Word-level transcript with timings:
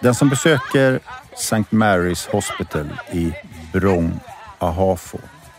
Den 0.00 0.14
som 0.14 0.28
besöker 0.28 1.00
St. 1.32 1.64
Mary's 1.70 2.30
Hospital 2.30 2.88
i 3.12 3.32
Brong 3.72 4.20
Ahafo 4.58 5.18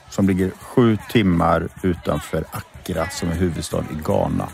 som 0.10 0.28
ligger 0.28 0.52
sju 0.62 0.98
timmar 1.10 1.68
utanför 1.84 2.46
Accra 2.52 3.10
som 3.10 3.30
är 3.30 3.36
huvudstad 3.36 3.86
i 3.92 4.04
Ghana 4.06 4.50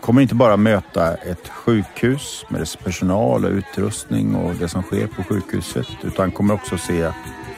kommer 0.00 0.22
inte 0.22 0.34
bara 0.34 0.56
möta 0.56 1.14
ett 1.14 1.48
sjukhus 1.48 2.44
med 2.48 2.60
dess 2.60 2.76
personal 2.76 3.44
och 3.44 3.50
utrustning 3.50 4.34
och 4.34 4.54
det 4.54 4.68
som 4.68 4.82
sker 4.82 5.06
på 5.06 5.22
sjukhuset 5.22 5.86
utan 6.02 6.30
kommer 6.30 6.54
också 6.54 6.78
se 6.78 7.10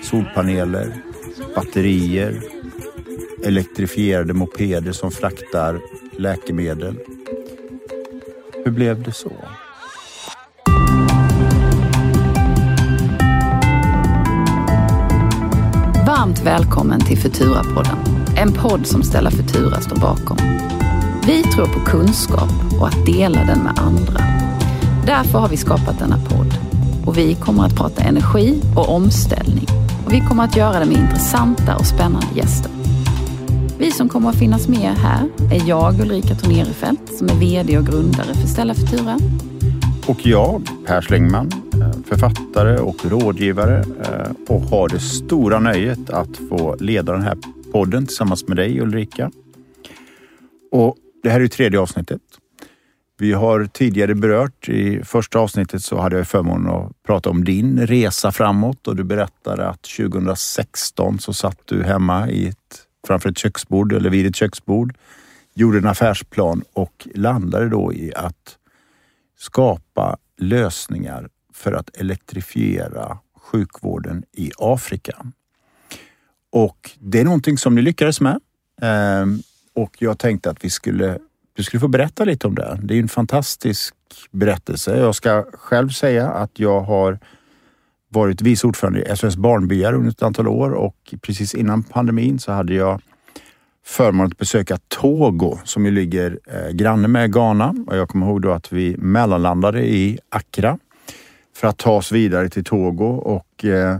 solpaneler, 0.02 0.92
batterier, 1.54 2.42
elektrifierade 3.44 4.34
mopeder 4.34 4.92
som 4.92 5.10
fraktar 5.10 5.80
läkemedel. 6.18 6.98
Hur 8.64 8.70
blev 8.70 9.02
det 9.02 9.12
så? 9.12 9.32
Varmt 16.22 16.46
välkommen 16.46 17.00
till 17.00 17.18
Futura-podden. 17.18 17.96
En 18.36 18.52
podd 18.52 18.86
som 18.86 19.02
Stella 19.02 19.30
Futura 19.30 19.80
står 19.80 19.96
bakom. 19.96 20.36
Vi 21.26 21.42
tror 21.42 21.66
på 21.66 21.80
kunskap 21.80 22.50
och 22.80 22.88
att 22.88 23.06
dela 23.06 23.44
den 23.44 23.58
med 23.58 23.78
andra. 23.78 24.20
Därför 25.06 25.38
har 25.38 25.48
vi 25.48 25.56
skapat 25.56 25.98
denna 25.98 26.16
podd. 26.16 26.54
Och 27.06 27.18
vi 27.18 27.34
kommer 27.34 27.66
att 27.66 27.76
prata 27.76 28.02
energi 28.02 28.62
och 28.76 28.88
omställning. 28.88 29.66
Och 30.06 30.12
vi 30.12 30.20
kommer 30.20 30.44
att 30.44 30.56
göra 30.56 30.78
det 30.78 30.86
med 30.86 30.96
intressanta 30.96 31.76
och 31.76 31.86
spännande 31.86 32.26
gäster. 32.34 32.70
Vi 33.78 33.90
som 33.90 34.08
kommer 34.08 34.28
att 34.28 34.38
finnas 34.38 34.68
med 34.68 34.94
här 34.96 35.28
är 35.52 35.68
jag, 35.68 36.00
Ulrika 36.00 36.34
Tornerefelt, 36.34 37.18
som 37.18 37.28
är 37.28 37.34
VD 37.34 37.78
och 37.78 37.86
grundare 37.86 38.34
för 38.34 38.48
Stella 38.48 38.74
Futura. 38.74 39.18
Och 40.06 40.26
jag, 40.26 40.68
Per 40.86 41.00
Slingman, 41.00 41.61
författare 42.18 42.78
och 42.78 43.04
rådgivare 43.04 43.78
eh, 43.78 44.32
och 44.48 44.60
har 44.60 44.88
det 44.88 45.00
stora 45.00 45.60
nöjet 45.60 46.10
att 46.10 46.36
få 46.48 46.76
leda 46.80 47.12
den 47.12 47.22
här 47.22 47.38
podden 47.72 48.06
tillsammans 48.06 48.48
med 48.48 48.56
dig 48.56 48.80
Ulrika. 48.80 49.30
Och 50.70 50.96
det 51.22 51.30
här 51.30 51.40
är 51.40 51.48
tredje 51.48 51.80
avsnittet. 51.80 52.20
Vi 53.18 53.32
har 53.32 53.66
tidigare 53.66 54.14
berört, 54.14 54.68
i 54.68 55.04
första 55.04 55.38
avsnittet 55.38 55.82
så 55.84 56.00
hade 56.00 56.16
jag 56.16 56.28
förmånen 56.28 56.74
att 56.74 57.02
prata 57.06 57.30
om 57.30 57.44
din 57.44 57.86
resa 57.86 58.32
framåt 58.32 58.88
och 58.88 58.96
du 58.96 59.04
berättade 59.04 59.68
att 59.68 59.82
2016 59.82 61.18
så 61.18 61.32
satt 61.32 61.58
du 61.64 61.82
hemma 61.82 62.28
i 62.30 62.48
ett, 62.48 62.86
framför 63.06 63.30
ett 63.30 63.38
köksbord 63.38 63.92
eller 63.92 64.10
vid 64.10 64.26
ett 64.26 64.36
köksbord, 64.36 64.94
gjorde 65.54 65.78
en 65.78 65.86
affärsplan 65.86 66.62
och 66.72 67.08
landade 67.14 67.68
då 67.68 67.92
i 67.92 68.14
att 68.14 68.56
skapa 69.38 70.16
lösningar 70.38 71.28
för 71.62 71.72
att 71.72 71.96
elektrifiera 71.96 73.18
sjukvården 73.36 74.24
i 74.32 74.50
Afrika. 74.58 75.26
Och 76.50 76.90
det 77.00 77.20
är 77.20 77.24
någonting 77.24 77.58
som 77.58 77.74
ni 77.74 77.82
lyckades 77.82 78.20
med. 78.20 78.40
Ehm, 78.82 79.42
och 79.74 79.96
jag 79.98 80.18
tänkte 80.18 80.50
att 80.50 80.64
vi 80.64 80.70
skulle, 80.70 81.18
du 81.56 81.62
skulle 81.62 81.80
få 81.80 81.88
berätta 81.88 82.24
lite 82.24 82.46
om 82.46 82.54
det. 82.54 82.78
Det 82.82 82.94
är 82.94 82.98
en 82.98 83.08
fantastisk 83.08 83.94
berättelse. 84.30 84.98
Jag 84.98 85.14
ska 85.14 85.44
själv 85.52 85.88
säga 85.88 86.30
att 86.30 86.58
jag 86.58 86.80
har 86.80 87.18
varit 88.08 88.42
vice 88.42 88.66
ordförande 88.66 89.12
i 89.12 89.16
SOS 89.16 89.36
Barnbyar 89.36 89.92
under 89.92 90.10
ett 90.10 90.22
antal 90.22 90.48
år 90.48 90.70
och 90.70 91.14
precis 91.22 91.54
innan 91.54 91.82
pandemin 91.82 92.38
så 92.38 92.52
hade 92.52 92.74
jag 92.74 93.00
förmånen 93.84 94.26
att 94.26 94.38
besöka 94.38 94.78
Togo 94.88 95.58
som 95.64 95.84
ju 95.84 95.90
ligger 95.90 96.38
eh, 96.46 96.70
granne 96.70 97.08
med 97.08 97.32
Ghana. 97.32 97.74
Och 97.86 97.96
jag 97.96 98.08
kommer 98.08 98.26
ihåg 98.26 98.42
då 98.42 98.52
att 98.52 98.72
vi 98.72 98.96
mellanlandade 98.98 99.88
i 99.88 100.18
Accra 100.28 100.78
för 101.54 101.68
att 101.68 101.78
ta 101.78 101.92
oss 101.92 102.12
vidare 102.12 102.48
till 102.48 102.64
Togo 102.64 103.04
och 103.04 103.64
eh, 103.64 103.98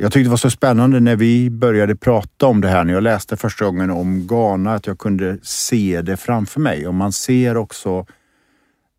jag 0.00 0.12
tyckte 0.12 0.26
det 0.26 0.28
var 0.28 0.36
så 0.36 0.50
spännande 0.50 1.00
när 1.00 1.16
vi 1.16 1.50
började 1.50 1.96
prata 1.96 2.46
om 2.46 2.60
det 2.60 2.68
här, 2.68 2.84
när 2.84 2.92
jag 2.92 3.02
läste 3.02 3.36
första 3.36 3.64
gången 3.64 3.90
om 3.90 4.26
Ghana, 4.26 4.74
att 4.74 4.86
jag 4.86 4.98
kunde 4.98 5.38
se 5.42 6.02
det 6.02 6.16
framför 6.16 6.60
mig. 6.60 6.86
Och 6.86 6.94
man 6.94 7.12
ser 7.12 7.56
också 7.56 8.06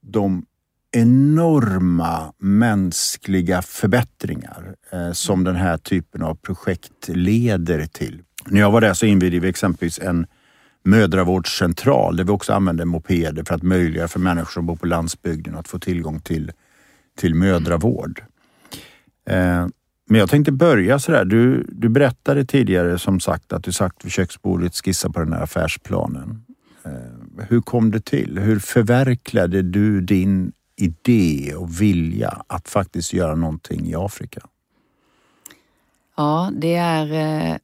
de 0.01 0.45
enorma 0.91 2.33
mänskliga 2.37 3.61
förbättringar 3.61 4.75
eh, 4.91 5.11
som 5.11 5.43
den 5.43 5.55
här 5.55 5.77
typen 5.77 6.21
av 6.21 6.35
projekt 6.35 7.07
leder 7.07 7.85
till. 7.85 8.21
När 8.45 8.59
jag 8.59 8.71
var 8.71 8.81
där 8.81 8.93
så 8.93 9.05
invigde 9.05 9.39
vi 9.39 9.49
exempelvis 9.49 9.99
en 9.99 10.27
mödravårdscentral 10.83 12.17
där 12.17 12.23
vi 12.23 12.31
också 12.31 12.53
använde 12.53 12.85
mopeder 12.85 13.43
för 13.43 13.55
att 13.55 13.63
möjliggöra 13.63 14.07
för 14.07 14.19
människor 14.19 14.51
som 14.51 14.65
bor 14.65 14.75
på 14.75 14.85
landsbygden 14.85 15.55
att 15.55 15.67
få 15.67 15.79
tillgång 15.79 16.19
till, 16.19 16.51
till 17.17 17.35
mödravård. 17.35 18.23
Eh, 19.29 19.67
men 20.05 20.19
jag 20.19 20.29
tänkte 20.29 20.51
börja 20.51 20.99
sådär. 20.99 21.25
Du, 21.25 21.65
du 21.69 21.89
berättade 21.89 22.45
tidigare 22.45 22.99
som 22.99 23.19
sagt 23.19 23.53
att 23.53 23.63
du 23.63 23.71
satt 23.71 24.05
vid 24.05 24.11
köksbordet 24.11 24.71
och 24.71 24.85
skissade 24.85 25.13
på 25.13 25.19
den 25.19 25.33
här 25.33 25.41
affärsplanen. 25.41 26.45
Eh, 26.85 27.45
hur 27.49 27.61
kom 27.61 27.91
det 27.91 28.05
till? 28.05 28.39
Hur 28.39 28.59
förverkligade 28.59 29.61
du 29.61 30.01
din 30.01 30.51
idé 30.75 31.53
och 31.55 31.81
vilja 31.81 32.43
att 32.47 32.69
faktiskt 32.69 33.13
göra 33.13 33.35
någonting 33.35 33.87
i 33.87 33.95
Afrika? 33.95 34.41
Ja, 36.17 36.51
det 36.53 36.75
är 36.75 37.11
eh, 37.13 37.57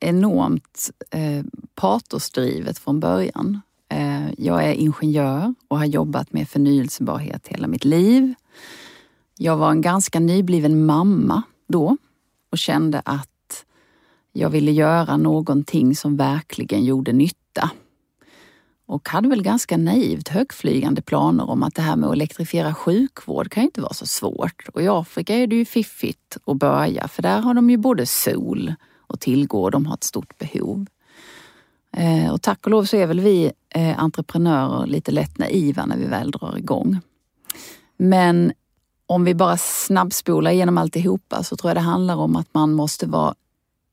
enormt 0.00 0.90
eh, 1.10 1.44
patosdrivet 1.74 2.78
från 2.78 3.00
början. 3.00 3.60
Eh, 3.88 4.32
jag 4.38 4.64
är 4.64 4.72
ingenjör 4.72 5.54
och 5.68 5.78
har 5.78 5.84
jobbat 5.84 6.32
med 6.32 6.48
förnyelsebarhet 6.48 7.48
hela 7.48 7.66
mitt 7.66 7.84
liv. 7.84 8.34
Jag 9.38 9.56
var 9.56 9.70
en 9.70 9.80
ganska 9.80 10.20
nybliven 10.20 10.86
mamma 10.86 11.42
då 11.68 11.96
och 12.50 12.58
kände 12.58 13.02
att 13.04 13.64
jag 14.32 14.50
ville 14.50 14.70
göra 14.70 15.16
någonting 15.16 15.96
som 15.96 16.16
verkligen 16.16 16.84
gjorde 16.84 17.12
nytta. 17.12 17.70
Och 18.86 19.08
hade 19.08 19.28
väl 19.28 19.42
ganska 19.42 19.76
naivt 19.76 20.28
högflygande 20.28 21.02
planer 21.02 21.50
om 21.50 21.62
att 21.62 21.74
det 21.74 21.82
här 21.82 21.96
med 21.96 22.08
att 22.08 22.14
elektrifiera 22.14 22.74
sjukvård 22.74 23.50
kan 23.50 23.62
ju 23.62 23.66
inte 23.66 23.80
vara 23.80 23.92
så 23.92 24.06
svårt. 24.06 24.68
Och 24.74 24.82
i 24.82 24.88
Afrika 24.88 25.34
är 25.36 25.46
det 25.46 25.56
ju 25.56 25.64
fiffigt 25.64 26.36
att 26.44 26.56
börja 26.56 27.08
för 27.08 27.22
där 27.22 27.40
har 27.40 27.54
de 27.54 27.70
ju 27.70 27.76
både 27.76 28.06
sol 28.06 28.74
och 28.96 29.20
tillgå 29.20 29.62
och 29.62 29.70
de 29.70 29.86
har 29.86 29.94
ett 29.94 30.04
stort 30.04 30.38
behov. 30.38 30.86
Eh, 31.96 32.32
och 32.32 32.42
tack 32.42 32.64
och 32.64 32.70
lov 32.70 32.84
så 32.84 32.96
är 32.96 33.06
väl 33.06 33.20
vi 33.20 33.52
eh, 33.68 34.02
entreprenörer 34.02 34.86
lite 34.86 35.10
lätt 35.10 35.38
naiva 35.38 35.86
när 35.86 35.96
vi 35.96 36.04
väl 36.04 36.30
drar 36.30 36.58
igång. 36.58 37.00
Men 38.04 38.52
om 39.06 39.24
vi 39.24 39.34
bara 39.34 39.56
snabbspolar 39.56 40.50
igenom 40.50 40.78
alltihopa 40.78 41.42
så 41.42 41.56
tror 41.56 41.70
jag 41.70 41.76
det 41.76 41.80
handlar 41.80 42.16
om 42.16 42.36
att 42.36 42.48
man 42.54 42.72
måste 42.72 43.06
vara 43.06 43.34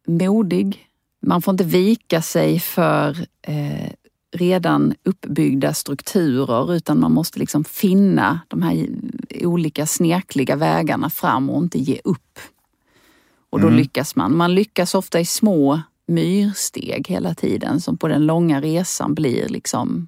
modig. 0.07 0.87
Man 1.21 1.41
får 1.41 1.51
inte 1.51 1.63
vika 1.63 2.21
sig 2.21 2.59
för 2.59 3.27
eh, 3.41 3.91
redan 4.31 4.93
uppbyggda 5.03 5.73
strukturer 5.73 6.73
utan 6.73 6.99
man 6.99 7.11
måste 7.11 7.39
liksom 7.39 7.63
finna 7.63 8.39
de 8.47 8.61
här 8.61 8.87
olika 9.41 9.85
snirkliga 9.85 10.55
vägarna 10.55 11.09
fram 11.09 11.49
och 11.49 11.63
inte 11.63 11.79
ge 11.79 11.99
upp. 12.03 12.39
Och 13.49 13.59
då 13.59 13.67
mm. 13.67 13.79
lyckas 13.79 14.15
man. 14.15 14.37
Man 14.37 14.55
lyckas 14.55 14.95
ofta 14.95 15.19
i 15.19 15.25
små 15.25 15.81
myrsteg 16.07 17.07
hela 17.07 17.35
tiden 17.35 17.81
som 17.81 17.97
på 17.97 18.07
den 18.07 18.25
långa 18.25 18.61
resan 18.61 19.13
blir 19.13 19.49
liksom 19.49 20.07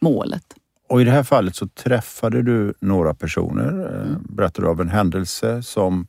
målet. 0.00 0.54
Och 0.88 1.00
i 1.00 1.04
det 1.04 1.10
här 1.10 1.22
fallet 1.22 1.56
så 1.56 1.68
träffade 1.68 2.42
du 2.42 2.74
några 2.80 3.14
personer, 3.14 3.94
eh, 3.94 4.08
mm. 4.08 4.22
berättade 4.28 4.68
av 4.68 4.80
en 4.80 4.88
händelse 4.88 5.62
som 5.62 6.06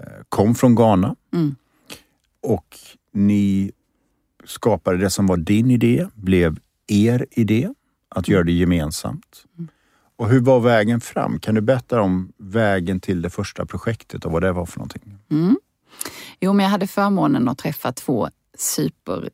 eh, 0.00 0.22
kom 0.28 0.54
från 0.54 0.74
Ghana. 0.74 1.16
Mm. 1.34 1.54
Och 2.42 2.78
ni 3.12 3.72
skapade 4.44 4.98
det 4.98 5.10
som 5.10 5.26
var 5.26 5.36
din 5.36 5.70
idé, 5.70 6.06
blev 6.14 6.58
er 6.86 7.26
idé, 7.30 7.68
att 8.08 8.28
göra 8.28 8.42
det 8.42 8.52
gemensamt. 8.52 9.44
Mm. 9.58 9.68
Och 10.16 10.28
hur 10.28 10.40
var 10.40 10.60
vägen 10.60 11.00
fram? 11.00 11.40
Kan 11.40 11.54
du 11.54 11.60
berätta 11.60 12.00
om 12.00 12.32
vägen 12.38 13.00
till 13.00 13.22
det 13.22 13.30
första 13.30 13.66
projektet 13.66 14.24
och 14.24 14.32
vad 14.32 14.42
det 14.42 14.52
var 14.52 14.66
för 14.66 14.78
någonting? 14.78 15.18
Mm. 15.30 15.56
Jo, 16.40 16.52
men 16.52 16.64
jag 16.64 16.70
hade 16.70 16.86
förmånen 16.86 17.48
att 17.48 17.58
träffa 17.58 17.92
två 17.92 18.28
super 18.58 19.30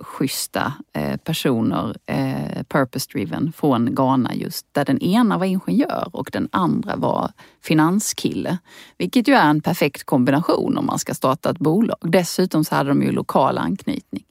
schyssta 0.00 0.72
eh, 0.92 1.16
personer, 1.16 1.96
eh, 2.06 2.62
purpose-driven, 2.68 3.52
från 3.52 3.94
Ghana 3.94 4.34
just. 4.34 4.66
Där 4.72 4.84
den 4.84 5.02
ena 5.02 5.38
var 5.38 5.46
ingenjör 5.46 6.08
och 6.12 6.30
den 6.32 6.48
andra 6.52 6.96
var 6.96 7.32
finanskille. 7.62 8.58
Vilket 8.98 9.28
ju 9.28 9.34
är 9.34 9.50
en 9.50 9.60
perfekt 9.60 10.04
kombination 10.04 10.78
om 10.78 10.86
man 10.86 10.98
ska 10.98 11.14
starta 11.14 11.50
ett 11.50 11.58
bolag. 11.58 11.98
Dessutom 12.00 12.64
så 12.64 12.74
hade 12.74 12.88
de 12.88 13.02
ju 13.02 13.12
lokal 13.12 13.58
anknytning. 13.58 14.24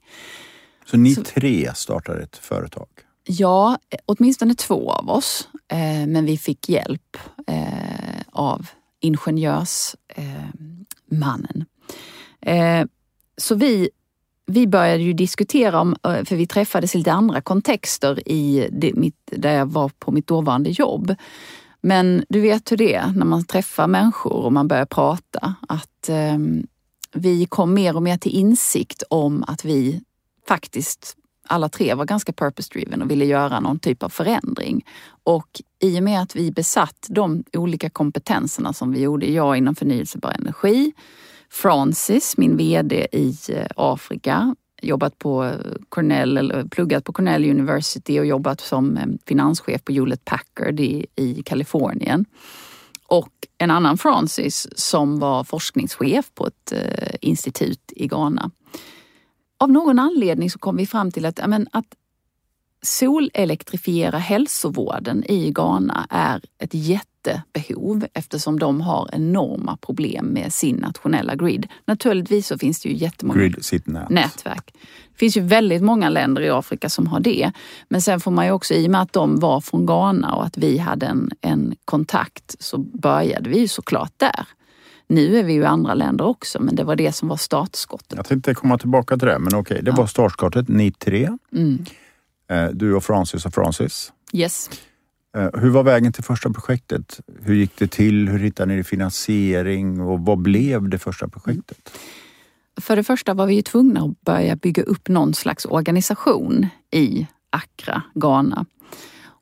Så 0.86 0.96
ni 0.96 1.14
så, 1.14 1.22
tre 1.22 1.74
startade 1.74 2.22
ett 2.22 2.36
företag? 2.36 2.88
Ja, 3.24 3.78
åtminstone 4.06 4.54
två 4.54 4.92
av 4.92 5.10
oss. 5.10 5.48
Eh, 5.68 6.06
men 6.06 6.24
vi 6.24 6.38
fick 6.38 6.68
hjälp 6.68 7.16
eh, 7.46 8.20
av 8.32 8.66
ingenjörsmannen. 9.00 11.64
Eh, 12.40 12.84
så 13.36 13.54
vi 13.54 13.90
vi 14.48 14.66
började 14.66 15.02
ju 15.02 15.12
diskutera 15.12 15.80
om, 15.80 15.96
eh, 16.04 16.24
för 16.24 16.36
vi 16.36 16.46
träffades 16.46 16.94
i 16.94 16.98
lite 16.98 17.12
andra 17.12 17.40
kontexter 17.40 18.28
i 18.28 18.68
det, 18.72 18.94
mitt, 18.94 19.16
där 19.24 19.52
jag 19.52 19.66
var 19.66 19.90
på 19.98 20.12
mitt 20.12 20.26
dåvarande 20.26 20.70
jobb. 20.70 21.14
Men 21.80 22.24
du 22.28 22.40
vet 22.40 22.72
hur 22.72 22.76
det 22.76 22.94
är 22.94 23.12
när 23.16 23.26
man 23.26 23.44
träffar 23.44 23.86
människor 23.86 24.32
och 24.32 24.52
man 24.52 24.68
börjar 24.68 24.86
prata. 24.86 25.54
Att 25.68 26.08
eh, 26.08 26.38
vi 27.12 27.46
kom 27.46 27.74
mer 27.74 27.96
och 27.96 28.02
mer 28.02 28.16
till 28.16 28.32
insikt 28.32 29.02
om 29.10 29.44
att 29.46 29.64
vi 29.64 30.00
faktiskt 30.48 31.16
alla 31.48 31.68
tre 31.68 31.94
var 31.94 32.04
ganska 32.04 32.32
purpose-driven 32.32 33.02
och 33.02 33.10
ville 33.10 33.24
göra 33.24 33.60
någon 33.60 33.78
typ 33.78 34.02
av 34.02 34.08
förändring. 34.08 34.84
Och 35.22 35.62
i 35.82 35.98
och 35.98 36.02
med 36.02 36.22
att 36.22 36.36
vi 36.36 36.52
besatt 36.52 37.06
de 37.08 37.44
olika 37.52 37.90
kompetenserna 37.90 38.72
som 38.72 38.92
vi 38.92 39.00
gjorde, 39.00 39.26
jag 39.26 39.56
inom 39.56 39.74
förnyelsebar 39.74 40.30
energi, 40.30 40.92
Francis, 41.50 42.36
min 42.36 42.56
VD 42.56 43.06
i 43.12 43.36
eh, 43.48 43.66
Afrika, 43.76 44.54
jobbat 44.82 45.18
på 45.18 45.44
eh, 45.44 45.52
Cornell, 45.88 46.36
eller 46.36 46.58
eh, 46.58 46.64
pluggat 46.66 47.04
på 47.04 47.12
Cornell 47.12 47.44
University 47.44 48.20
och 48.20 48.26
jobbat 48.26 48.60
som 48.60 49.18
finanschef 49.26 49.84
på 49.84 49.92
Hewlett 49.92 50.24
Packard 50.24 50.80
i, 50.80 51.06
i 51.16 51.42
Kalifornien. 51.42 52.24
Och 53.06 53.32
en 53.58 53.70
annan 53.70 53.98
Francis 53.98 54.68
som 54.76 55.18
var 55.18 55.44
forskningschef 55.44 56.30
på 56.34 56.46
ett 56.46 56.72
eh, 56.72 57.14
institut 57.20 57.92
i 57.96 58.06
Ghana. 58.06 58.50
Av 59.58 59.70
någon 59.70 59.98
anledning 59.98 60.50
så 60.50 60.58
kom 60.58 60.76
vi 60.76 60.86
fram 60.86 61.10
till 61.10 61.26
att, 61.26 61.40
men, 61.46 61.68
att 61.72 61.94
solelektrifiera 62.82 64.18
hälsovården 64.18 65.24
i 65.24 65.50
Ghana 65.50 66.06
är 66.10 66.42
ett 66.58 66.74
jättebehov 67.28 68.06
eftersom 68.14 68.58
de 68.58 68.80
har 68.80 69.08
enorma 69.12 69.76
problem 69.76 70.26
med 70.26 70.52
sin 70.52 70.76
nationella 70.76 71.34
grid. 71.34 71.66
Naturligtvis 71.86 72.46
så 72.46 72.58
finns 72.58 72.80
det 72.80 72.88
ju 72.88 72.94
jättemånga 72.94 73.40
Grid, 73.40 73.82
nätverk. 74.08 74.74
Det 75.12 75.18
finns 75.18 75.36
ju 75.36 75.40
väldigt 75.40 75.82
många 75.82 76.08
länder 76.08 76.42
i 76.42 76.50
Afrika 76.50 76.88
som 76.88 77.06
har 77.06 77.20
det. 77.20 77.52
Men 77.88 78.02
sen 78.02 78.20
får 78.20 78.30
man 78.30 78.46
ju 78.46 78.52
också, 78.52 78.74
i 78.74 78.86
och 78.86 78.90
med 78.90 79.02
att 79.02 79.12
de 79.12 79.40
var 79.40 79.60
från 79.60 79.86
Ghana 79.86 80.34
och 80.34 80.44
att 80.44 80.58
vi 80.58 80.78
hade 80.78 81.06
en, 81.06 81.30
en 81.40 81.74
kontakt 81.84 82.56
så 82.58 82.78
började 82.78 83.50
vi 83.50 83.58
ju 83.58 83.68
såklart 83.68 84.12
där. 84.16 84.46
Nu 85.06 85.38
är 85.38 85.42
vi 85.42 85.52
ju 85.52 85.60
i 85.62 85.64
andra 85.64 85.94
länder 85.94 86.26
också, 86.26 86.62
men 86.62 86.76
det 86.76 86.84
var 86.84 86.96
det 86.96 87.12
som 87.12 87.28
var 87.28 87.36
startskottet. 87.36 88.12
Jag 88.16 88.26
tänkte 88.26 88.54
komma 88.54 88.78
tillbaka 88.78 89.16
till 89.16 89.28
det, 89.28 89.38
men 89.38 89.54
okej, 89.54 89.80
det 89.82 89.90
var 89.90 90.06
startskottet, 90.06 90.68
ni 90.68 90.92
tre. 90.92 91.30
Mm. 91.52 91.84
Eh, 92.50 92.66
Du 92.72 92.94
och 92.94 93.04
Francis 93.04 93.46
och 93.46 93.54
Francis. 93.54 94.12
Yes. 94.32 94.70
Eh, 95.36 95.60
Hur 95.60 95.70
var 95.70 95.82
vägen 95.82 96.12
till 96.12 96.24
första 96.24 96.50
projektet? 96.50 97.20
Hur 97.42 97.54
gick 97.54 97.76
det 97.76 97.90
till? 97.90 98.28
Hur 98.28 98.38
hittade 98.38 98.74
ni 98.74 98.84
finansiering 98.84 100.00
och 100.00 100.20
vad 100.20 100.38
blev 100.38 100.88
det 100.88 100.98
första 100.98 101.28
projektet? 101.28 101.90
För 102.80 102.96
det 102.96 103.04
första 103.04 103.34
var 103.34 103.46
vi 103.46 103.54
ju 103.54 103.62
tvungna 103.62 104.00
att 104.04 104.20
börja 104.20 104.56
bygga 104.56 104.82
upp 104.82 105.08
någon 105.08 105.34
slags 105.34 105.64
organisation 105.64 106.66
i 106.90 107.26
Accra, 107.50 108.02
Ghana. 108.14 108.66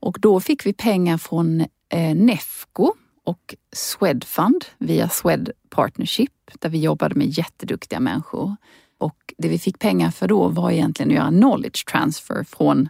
Och 0.00 0.18
då 0.20 0.40
fick 0.40 0.66
vi 0.66 0.72
pengar 0.72 1.18
från 1.18 1.60
eh, 1.88 2.14
Nefco 2.16 2.92
och 3.24 3.54
Swedfund 3.72 4.64
via 4.78 5.08
Swed 5.08 5.50
Partnership 5.70 6.32
där 6.60 6.68
vi 6.68 6.78
jobbade 6.80 7.14
med 7.14 7.38
jätteduktiga 7.38 8.00
människor. 8.00 8.56
Och 8.98 9.34
det 9.38 9.48
vi 9.48 9.58
fick 9.58 9.78
pengar 9.78 10.10
för 10.10 10.28
då 10.28 10.48
var 10.48 10.70
egentligen 10.70 11.10
att 11.10 11.16
göra 11.16 11.28
knowledge 11.28 11.84
transfer 11.86 12.44
från 12.44 12.88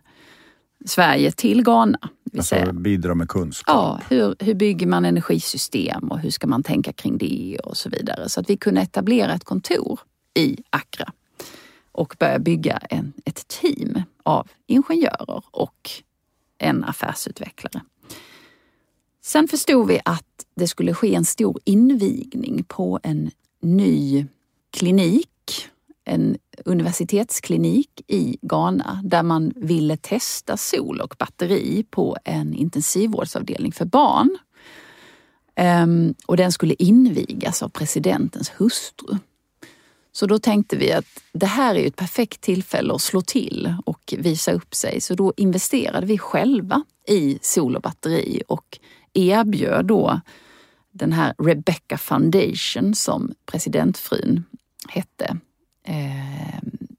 Sverige 0.86 1.32
till 1.32 1.62
Ghana. 1.62 1.98
Alltså 2.36 2.72
bidra 2.72 3.14
med 3.14 3.28
kunskap. 3.28 3.74
Ja, 3.76 4.00
hur, 4.08 4.36
hur 4.38 4.54
bygger 4.54 4.86
man 4.86 5.04
energisystem 5.04 6.08
och 6.10 6.18
hur 6.18 6.30
ska 6.30 6.46
man 6.46 6.62
tänka 6.62 6.92
kring 6.92 7.18
det 7.18 7.58
och 7.64 7.76
så 7.76 7.90
vidare. 7.90 8.28
Så 8.28 8.40
att 8.40 8.50
vi 8.50 8.56
kunde 8.56 8.80
etablera 8.80 9.34
ett 9.34 9.44
kontor 9.44 10.00
i 10.34 10.56
Accra 10.70 11.12
och 11.92 12.16
börja 12.18 12.38
bygga 12.38 12.76
en, 12.76 13.12
ett 13.24 13.48
team 13.48 14.02
av 14.22 14.48
ingenjörer 14.66 15.44
och 15.50 15.90
en 16.58 16.84
affärsutvecklare. 16.84 17.80
Sen 19.22 19.48
förstod 19.48 19.88
vi 19.88 20.00
att 20.04 20.46
det 20.54 20.68
skulle 20.68 20.94
ske 20.94 21.14
en 21.14 21.24
stor 21.24 21.60
invigning 21.64 22.64
på 22.68 23.00
en 23.02 23.30
ny 23.60 24.26
klinik, 24.70 25.68
en 26.06 26.38
universitetsklinik 26.64 28.02
i 28.06 28.38
Ghana 28.42 29.00
där 29.04 29.22
man 29.22 29.52
ville 29.56 29.96
testa 29.96 30.56
sol 30.56 31.00
och 31.00 31.14
batteri 31.18 31.84
på 31.90 32.16
en 32.24 32.54
intensivvårdsavdelning 32.54 33.72
för 33.72 33.84
barn. 33.84 34.38
Ehm, 35.54 36.14
och 36.26 36.36
den 36.36 36.52
skulle 36.52 36.74
invigas 36.78 37.62
av 37.62 37.68
presidentens 37.68 38.52
hustru. 38.56 39.18
Så 40.12 40.26
då 40.26 40.38
tänkte 40.38 40.76
vi 40.76 40.92
att 40.92 41.22
det 41.32 41.46
här 41.46 41.74
är 41.74 41.78
ju 41.78 41.86
ett 41.86 41.96
perfekt 41.96 42.40
tillfälle 42.40 42.94
att 42.94 43.02
slå 43.02 43.20
till 43.20 43.74
och 43.86 44.14
visa 44.18 44.52
upp 44.52 44.74
sig. 44.74 45.00
Så 45.00 45.14
då 45.14 45.32
investerade 45.36 46.06
vi 46.06 46.18
själva 46.18 46.84
i 47.08 47.38
sol 47.42 47.76
och 47.76 47.82
batteri 47.82 48.42
och 48.48 48.78
erbjöd 49.12 49.86
då 49.86 50.20
den 50.92 51.12
här 51.12 51.34
Rebecca 51.38 51.98
Foundation 51.98 52.94
som 52.94 53.34
presidentfrun 53.46 54.44
hette. 54.88 55.36
Eh, 55.86 56.58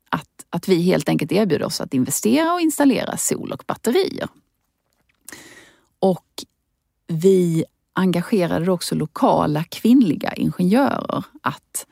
att, 0.10 0.46
att 0.50 0.68
vi 0.68 0.82
helt 0.82 1.10
enkelt 1.10 1.32
erbjöd 1.32 1.62
oss 1.62 1.82
att 1.82 1.94
investera 1.94 2.54
och 2.54 2.62
installera 2.62 3.18
sol 3.18 3.52
och 3.52 3.64
batterier. 3.68 4.28
Och 6.00 6.26
vi 7.08 7.66
engagerade 7.94 8.72
också 8.72 8.96
lokala 8.96 9.64
kvinnliga 9.64 10.34
ingenjörer 10.34 11.24
att 11.42 11.86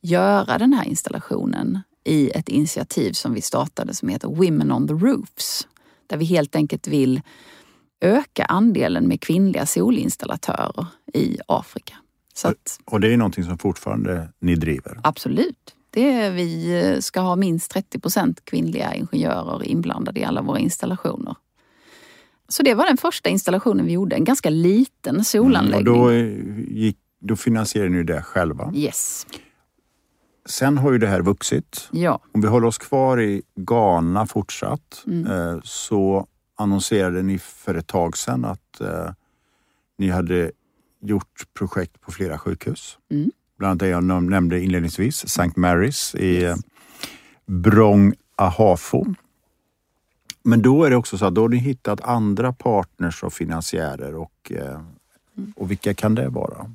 göra 0.00 0.58
den 0.58 0.72
här 0.72 0.84
installationen 0.84 1.80
i 2.04 2.30
ett 2.30 2.48
initiativ 2.48 3.12
som 3.12 3.34
vi 3.34 3.40
startade 3.40 3.94
som 3.94 4.08
heter 4.08 4.28
Women 4.28 4.72
on 4.72 4.88
the 4.88 4.94
Roofs. 4.94 5.68
Där 6.06 6.16
vi 6.16 6.24
helt 6.24 6.56
enkelt 6.56 6.86
vill 6.88 7.20
öka 8.00 8.44
andelen 8.44 9.08
med 9.08 9.20
kvinnliga 9.20 9.66
solinstallatörer 9.66 10.86
i 11.14 11.38
Afrika. 11.48 11.96
Att, 12.44 12.80
Och 12.84 13.00
det 13.00 13.12
är 13.12 13.16
någonting 13.16 13.44
som 13.44 13.58
fortfarande 13.58 14.28
ni 14.38 14.54
driver? 14.54 15.00
absolut. 15.02 15.75
Det 15.96 16.12
är, 16.12 16.30
vi 16.30 16.98
ska 17.02 17.20
ha 17.20 17.36
minst 17.36 17.70
30 17.70 18.00
procent 18.00 18.44
kvinnliga 18.44 18.94
ingenjörer 18.94 19.64
inblandade 19.64 20.20
i 20.20 20.24
alla 20.24 20.42
våra 20.42 20.58
installationer. 20.58 21.34
Så 22.48 22.62
det 22.62 22.74
var 22.74 22.86
den 22.86 22.96
första 22.96 23.28
installationen 23.28 23.86
vi 23.86 23.92
gjorde. 23.92 24.16
En 24.16 24.24
ganska 24.24 24.50
liten 24.50 25.10
Mm, 25.10 25.20
och 25.20 25.26
solanläggning. 25.26 25.84
då, 25.94 26.10
eh, 26.10 26.34
gick, 26.68 26.98
då 27.20 27.36
finansierar 27.36 27.88
ni 27.88 28.02
det 28.02 28.22
själva. 28.22 28.72
Yes, 28.74 29.26
Sen 30.48 30.78
har 30.78 30.92
ju 30.92 30.98
det 30.98 31.06
här 31.06 31.20
vuxit. 31.22 31.88
ja. 31.92 32.20
Om 32.32 32.40
vi 32.40 32.48
håller 32.48 32.66
oss 32.66 32.78
kvar 32.78 33.20
i 33.20 33.42
Ghana 33.54 34.26
fortsatt 34.26 35.04
Mm. 35.06 35.26
eh, 35.32 35.60
så 35.64 36.26
annonserade 36.56 37.22
ni 37.22 37.38
för 37.38 37.74
ett 37.74 37.86
tag 37.86 38.16
sedan 38.16 38.44
att 38.44 38.80
eh, 38.80 39.10
ni 39.98 40.08
hade 40.10 40.50
gjort 41.02 41.44
projekt 41.58 42.00
på 42.00 42.12
flera 42.12 42.38
sjukhus. 42.38 42.98
Mm. 43.10 43.30
Bland 43.58 43.70
annat 43.70 43.78
det 43.78 43.88
jag 43.88 44.04
nämnde 44.04 44.60
inledningsvis, 44.60 45.24
St. 45.24 45.42
Mary's 45.42 46.16
i 46.16 46.42
yes. 46.42 46.60
Brong 47.46 48.14
Ahafo. 48.36 49.04
Men 50.42 50.62
då 50.62 50.84
är 50.84 50.90
det 50.90 50.96
också 50.96 51.18
så 51.18 51.26
att 51.26 51.34
då 51.34 51.40
har 51.40 51.48
ni 51.48 51.56
hittat 51.56 52.00
andra 52.00 52.52
partners 52.52 53.22
och 53.22 53.32
finansiärer 53.32 54.14
och, 54.14 54.52
eh, 54.52 54.80
Mm. 55.38 55.52
och 55.56 55.70
vilka 55.70 55.94
kan 55.94 56.14
det 56.14 56.28
vara? 56.28 56.70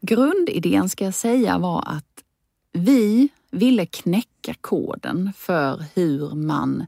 Grundidén 0.00 0.88
ska 0.88 1.04
jag 1.04 1.14
säga 1.14 1.58
var 1.58 1.82
att 1.86 2.24
vi 2.72 3.28
ville 3.50 3.86
knäcka 3.86 4.54
koden 4.60 5.32
för 5.36 5.84
hur 5.94 6.34
man 6.34 6.86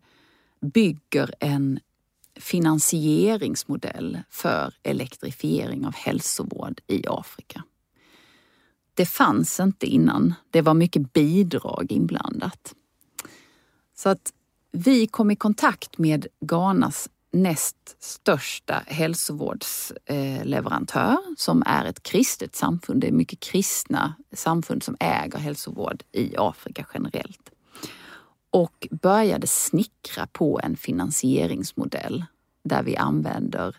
bygger 0.60 1.34
en 1.40 1.80
finansieringsmodell 2.37 4.18
för 4.30 4.75
elektrifiering 4.82 5.87
av 5.87 5.94
hälsovård 5.94 6.80
i 6.87 7.04
Afrika. 7.08 7.62
Det 9.00 9.07
fanns 9.07 9.61
inte 9.61 9.87
innan. 9.87 10.35
Det 10.50 10.62
var 10.62 10.75
mycket 10.75 11.12
bidrag 11.12 11.92
inblandat. 11.92 12.75
Så 13.97 14.09
att 14.09 14.33
vi 14.73 15.07
kom 15.07 15.30
i 15.30 15.37
kontakt 15.37 15.99
med 15.99 16.26
Ghanas 16.40 17.09
näst 17.33 17.97
största 17.99 18.83
hälsovårdsleverantör 18.87 21.19
som 21.37 21.62
är 21.66 21.85
ett 21.85 22.02
kristet 22.02 22.57
samfund. 22.57 23.00
Det 23.00 23.09
är 23.09 23.12
mycket 23.12 23.40
kristna 23.40 24.14
samfund 24.33 24.83
som 24.83 24.97
äger 25.00 25.38
hälsovård 25.38 26.02
i 26.12 26.35
Afrika 26.38 26.87
generellt. 26.95 27.50
Och 28.50 28.88
började 28.90 29.47
snickra 29.47 30.26
på 30.33 30.61
en 30.62 30.76
finansieringsmodell 30.76 32.25
där 32.64 32.83
vi 32.83 32.97
använder 32.97 33.76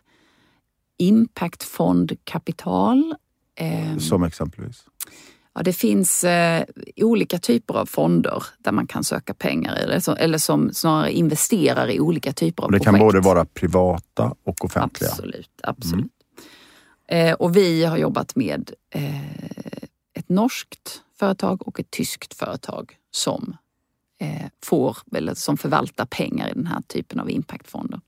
impactfondkapital. 0.98 3.16
Eh, 3.56 3.98
som 3.98 4.24
exempelvis? 4.24 4.86
Ja, 5.53 5.63
det 5.63 5.74
finns 5.74 6.24
eh, 6.24 6.63
olika 6.96 7.39
typer 7.39 7.74
av 7.74 7.86
fonder 7.86 8.43
där 8.58 8.72
man 8.72 8.88
kan 8.88 9.03
söka 9.03 9.34
pengar 9.34 9.75
eller, 9.75 10.00
så, 10.00 10.15
eller 10.15 10.38
som 10.38 10.74
snarare 10.74 11.12
investerar 11.12 11.91
i 11.91 12.00
olika 12.00 12.34
typer 12.34 12.63
av 12.63 12.67
Och 12.67 12.72
det 12.72 12.77
projekt. 12.77 12.98
kan 12.98 13.00
både 13.00 13.20
vara 13.20 13.46
privata 13.46 14.36
och 14.43 14.65
offentliga. 14.65 15.10
Absolut, 15.10 15.50
absolut. 15.63 16.12
Eh, 17.08 17.34
och 17.34 17.55
vi 17.55 17.84
har 17.86 17.98
jobbat 17.98 18.36
med 18.36 18.72
eh, 18.89 19.46
ett 20.13 20.29
norskt 20.29 21.01
företag 21.20 21.67
och 21.67 21.79
ett 21.79 21.91
tyskt 21.91 22.34
företag 22.34 22.98
som 23.12 23.58
eh, 24.20 24.48
får, 24.63 24.98
eller 25.15 25.34
som 25.34 25.58
förvaltar 25.58 26.05
pengar 26.05 26.50
i 26.50 26.53
den 26.53 26.67
här 26.67 26.81
typen 26.88 27.20
av 27.20 27.29
impactfonder. 27.29 28.01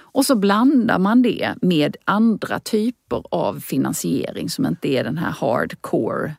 Och 0.00 0.26
så 0.26 0.36
blandar 0.36 0.98
man 0.98 1.22
det 1.22 1.54
med 1.62 1.96
andra 2.04 2.60
typer 2.60 3.22
av 3.30 3.60
finansiering 3.60 4.50
som 4.50 4.66
inte 4.66 4.88
är 4.88 5.04
den 5.04 5.18
här 5.18 5.30
hardcore 5.30 6.34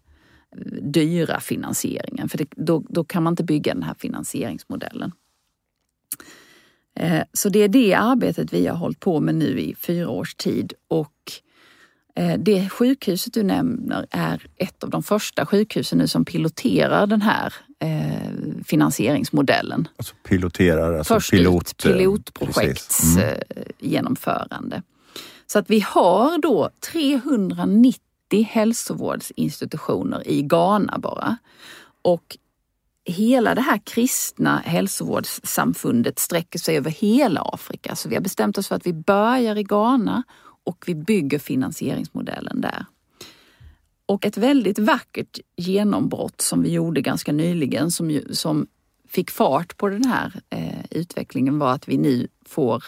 dyra 0.81 1.39
finansieringen. 1.39 2.29
För 2.29 2.37
det, 2.37 2.47
då, 2.55 2.83
då 2.89 3.03
kan 3.03 3.23
man 3.23 3.33
inte 3.33 3.43
bygga 3.43 3.73
den 3.73 3.83
här 3.83 3.95
finansieringsmodellen. 3.99 5.11
Eh, 6.95 7.23
så 7.33 7.49
det 7.49 7.59
är 7.59 7.67
det 7.67 7.93
arbetet 7.93 8.53
vi 8.53 8.67
har 8.67 8.77
hållit 8.77 8.99
på 8.99 9.19
med 9.19 9.35
nu 9.35 9.59
i 9.59 9.75
fyra 9.75 10.09
års 10.09 10.35
tid 10.35 10.73
och 10.87 11.31
eh, 12.15 12.39
det 12.39 12.69
sjukhuset 12.69 13.33
du 13.33 13.43
nämner 13.43 14.07
är 14.11 14.47
ett 14.55 14.83
av 14.83 14.89
de 14.89 15.03
första 15.03 15.45
sjukhusen 15.45 15.97
nu 15.97 16.07
som 16.07 16.25
piloterar 16.25 17.07
den 17.07 17.21
här 17.21 17.53
eh, 17.79 18.63
finansieringsmodellen. 18.65 19.87
Alltså 19.97 20.15
piloterar, 20.23 20.93
alltså 20.97 21.13
Först 21.13 21.31
pilot, 21.31 21.71
ut 21.71 21.83
pilotprojekts 21.83 23.17
Mm. 23.17 23.35
genomförande. 23.79 24.81
Så 25.47 25.59
att 25.59 25.69
vi 25.69 25.79
har 25.79 26.37
då 26.37 26.69
390 26.93 28.08
hälsovårdsinstitutioner 28.37 30.27
i 30.27 30.41
Ghana 30.41 30.99
bara. 30.99 31.37
Och 32.01 32.37
hela 33.05 33.55
det 33.55 33.61
här 33.61 33.81
kristna 33.83 34.57
hälsovårdssamfundet 34.57 36.19
sträcker 36.19 36.59
sig 36.59 36.77
över 36.77 36.91
hela 36.91 37.41
Afrika. 37.41 37.95
Så 37.95 38.09
vi 38.09 38.15
har 38.15 38.21
bestämt 38.21 38.57
oss 38.57 38.67
för 38.67 38.75
att 38.75 38.85
vi 38.85 38.93
börjar 38.93 39.55
i 39.55 39.63
Ghana 39.63 40.23
och 40.63 40.83
vi 40.87 40.95
bygger 40.95 41.39
finansieringsmodellen 41.39 42.61
där. 42.61 42.85
Och 44.05 44.25
ett 44.25 44.37
väldigt 44.37 44.79
vackert 44.79 45.39
genombrott 45.55 46.41
som 46.41 46.63
vi 46.63 46.71
gjorde 46.71 47.01
ganska 47.01 47.31
nyligen 47.31 47.91
som, 47.91 48.11
ju, 48.11 48.33
som 48.33 48.67
fick 49.07 49.31
fart 49.31 49.77
på 49.77 49.89
den 49.89 50.03
här 50.03 50.41
eh, 50.49 50.85
utvecklingen 50.91 51.59
var 51.59 51.71
att 51.73 51.87
vi 51.87 51.97
nu 51.97 52.27
får 52.45 52.83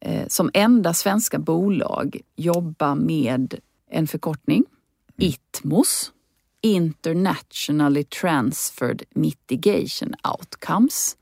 eh, 0.00 0.26
som 0.28 0.50
enda 0.54 0.94
svenska 0.94 1.38
bolag 1.38 2.20
jobba 2.36 2.94
med 2.94 3.54
en 3.90 4.06
förkortning, 4.06 4.64
ITMOS, 5.18 6.12
Internationally 6.60 8.04
Transferred 8.04 9.02
Mitigation 9.10 10.14
Outcomes, 10.24 11.16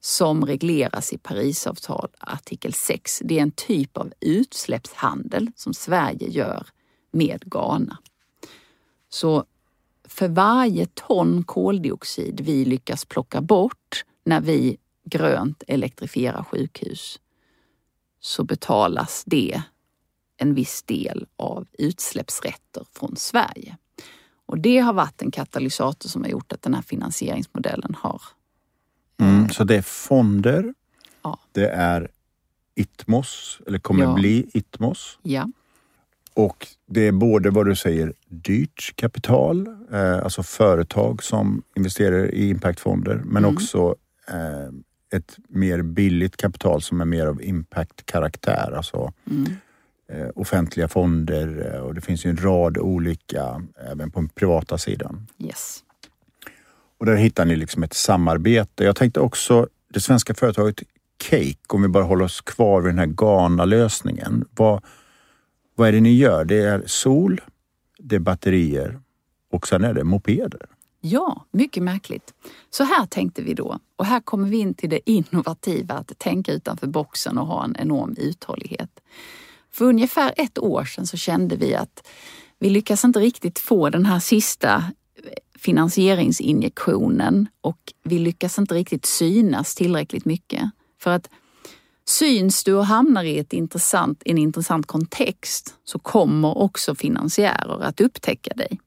som 0.00 0.46
regleras 0.46 1.12
i 1.12 1.18
Parisavtal 1.18 2.08
artikel 2.18 2.72
6. 2.72 3.22
Det 3.24 3.38
är 3.38 3.42
en 3.42 3.50
typ 3.50 3.96
av 3.96 4.12
utsläppshandel 4.20 5.50
som 5.56 5.74
Sverige 5.74 6.28
gör 6.28 6.66
med 7.10 7.42
Ghana. 7.46 7.98
Så 9.08 9.44
för 10.04 10.28
varje 10.28 10.86
ton 10.86 11.44
koldioxid 11.44 12.40
vi 12.40 12.64
lyckas 12.64 13.04
plocka 13.04 13.40
bort 13.40 14.04
när 14.24 14.40
vi 14.40 14.76
grönt 15.04 15.62
elektrifierar 15.66 16.44
sjukhus 16.44 17.20
så 18.20 18.44
betalas 18.44 19.24
det 19.26 19.62
en 20.36 20.54
viss 20.54 20.82
del 20.82 21.26
av 21.36 21.66
utsläppsrätter 21.78 22.84
från 22.92 23.16
Sverige. 23.16 23.76
Och 24.46 24.58
det 24.58 24.78
har 24.78 24.92
varit 24.92 25.22
en 25.22 25.30
katalysator 25.30 26.08
som 26.08 26.22
har 26.22 26.28
gjort 26.30 26.52
att 26.52 26.62
den 26.62 26.74
här 26.74 26.82
finansieringsmodellen 26.82 27.94
har... 27.98 28.22
Mm, 29.20 29.48
så 29.48 29.64
det 29.64 29.76
är 29.76 29.82
fonder, 29.82 30.74
Ja. 31.22 31.38
det 31.52 31.68
är 31.68 32.08
ITMOS, 32.74 33.60
eller 33.66 33.78
kommer 33.78 34.04
Ja. 34.04 34.14
bli 34.14 34.50
ITMOS. 34.54 35.18
Ja, 35.22 35.48
Och 36.34 36.66
det 36.86 37.00
är 37.00 37.12
både 37.12 37.50
vad 37.50 37.66
du 37.66 37.76
säger 37.76 38.12
dyrt 38.28 38.92
kapital, 38.96 39.66
eh, 39.92 40.18
alltså 40.24 40.42
företag 40.42 41.22
som 41.22 41.62
investerar 41.76 42.34
i 42.34 42.48
impactfonder, 42.48 43.14
men 43.24 43.44
Mm. 43.44 43.54
också 43.56 43.96
eh, 44.28 45.16
ett 45.18 45.36
mer 45.48 45.82
billigt 45.82 46.36
kapital 46.36 46.82
som 46.82 47.00
är 47.00 47.04
mer 47.04 47.26
av 47.26 47.42
impact-karaktär. 47.42 48.72
Alltså 48.76 49.12
mm. 49.30 49.52
Eh, 50.12 50.28
offentliga 50.34 50.88
fonder 50.88 51.72
eh, 51.74 51.80
och 51.80 51.94
det 51.94 52.00
finns 52.00 52.26
ju 52.26 52.30
en 52.30 52.36
rad 52.36 52.78
olika, 52.78 53.62
även 53.90 54.10
på 54.10 54.20
den 54.20 54.28
privata 54.28 54.78
sidan. 54.78 55.26
yes. 55.38 55.82
Och 56.98 57.06
där 57.06 57.16
hittar 57.16 57.44
ni 57.44 57.56
liksom 57.56 57.82
ett 57.82 57.94
samarbete. 57.94 58.84
Jag 58.84 58.96
tänkte 58.96 59.20
också 59.20 59.68
det 59.88 60.00
svenska 60.00 60.34
företaget 60.34 60.82
Cake, 61.18 61.56
om 61.68 61.82
vi 61.82 61.88
bara 61.88 62.04
håller 62.04 62.24
oss 62.24 62.40
kvar 62.40 62.80
vid 62.80 62.92
den 62.92 62.98
här 62.98 63.06
Ghana-lösningen. 63.06 64.44
Vad, 64.50 64.84
vad 65.74 65.88
är 65.88 65.92
det 65.92 66.00
ni 66.00 66.12
gör? 66.16 66.44
Det 66.44 66.56
är 66.56 66.82
sol, 66.86 67.40
det 67.98 68.16
är 68.16 68.20
batterier 68.20 69.00
och 69.52 69.68
sen 69.68 69.84
är 69.84 69.94
det 69.94 70.04
mopeder. 70.04 70.66
Ja, 71.00 71.44
mycket 71.50 71.82
märkligt. 71.82 72.34
Så 72.70 72.84
här 72.84 73.06
tänkte 73.06 73.42
vi 73.42 73.54
då. 73.54 73.78
Och 73.96 74.06
här 74.06 74.20
kommer 74.20 74.48
vi 74.48 74.56
in 74.56 74.74
till 74.74 74.90
det 74.90 75.10
innovativa, 75.10 75.94
att 75.94 76.18
tänka 76.18 76.52
utanför 76.52 76.86
boxen 76.86 77.38
och 77.38 77.46
ha 77.46 77.64
en 77.64 77.76
enorm 77.78 78.14
uthållighet. 78.18 78.90
För 79.76 79.84
ungefär 79.84 80.34
ett 80.36 80.58
år 80.58 80.84
sedan 80.84 81.06
så 81.06 81.16
kände 81.16 81.56
vi 81.56 81.74
att 81.74 82.08
vi 82.58 82.70
lyckas 82.70 83.04
inte 83.04 83.20
riktigt 83.20 83.58
få 83.58 83.90
den 83.90 84.06
här 84.06 84.20
sista 84.20 84.84
finansieringsinjektionen 85.58 87.48
och 87.60 87.78
vi 88.02 88.18
lyckas 88.18 88.58
inte 88.58 88.74
riktigt 88.74 89.06
synas 89.06 89.74
tillräckligt 89.74 90.24
mycket. 90.24 90.70
För 91.00 91.10
att 91.10 91.30
syns 92.08 92.64
du 92.64 92.74
och 92.74 92.86
hamnar 92.86 93.24
i 93.24 93.38
ett 93.38 93.52
intressant, 93.52 94.22
en 94.24 94.38
intressant 94.38 94.86
kontext 94.86 95.74
så 95.84 95.98
kommer 95.98 96.58
också 96.58 96.94
finansiärer 96.94 97.82
att 97.82 98.00
upptäcka 98.00 98.54
dig. 98.54 98.80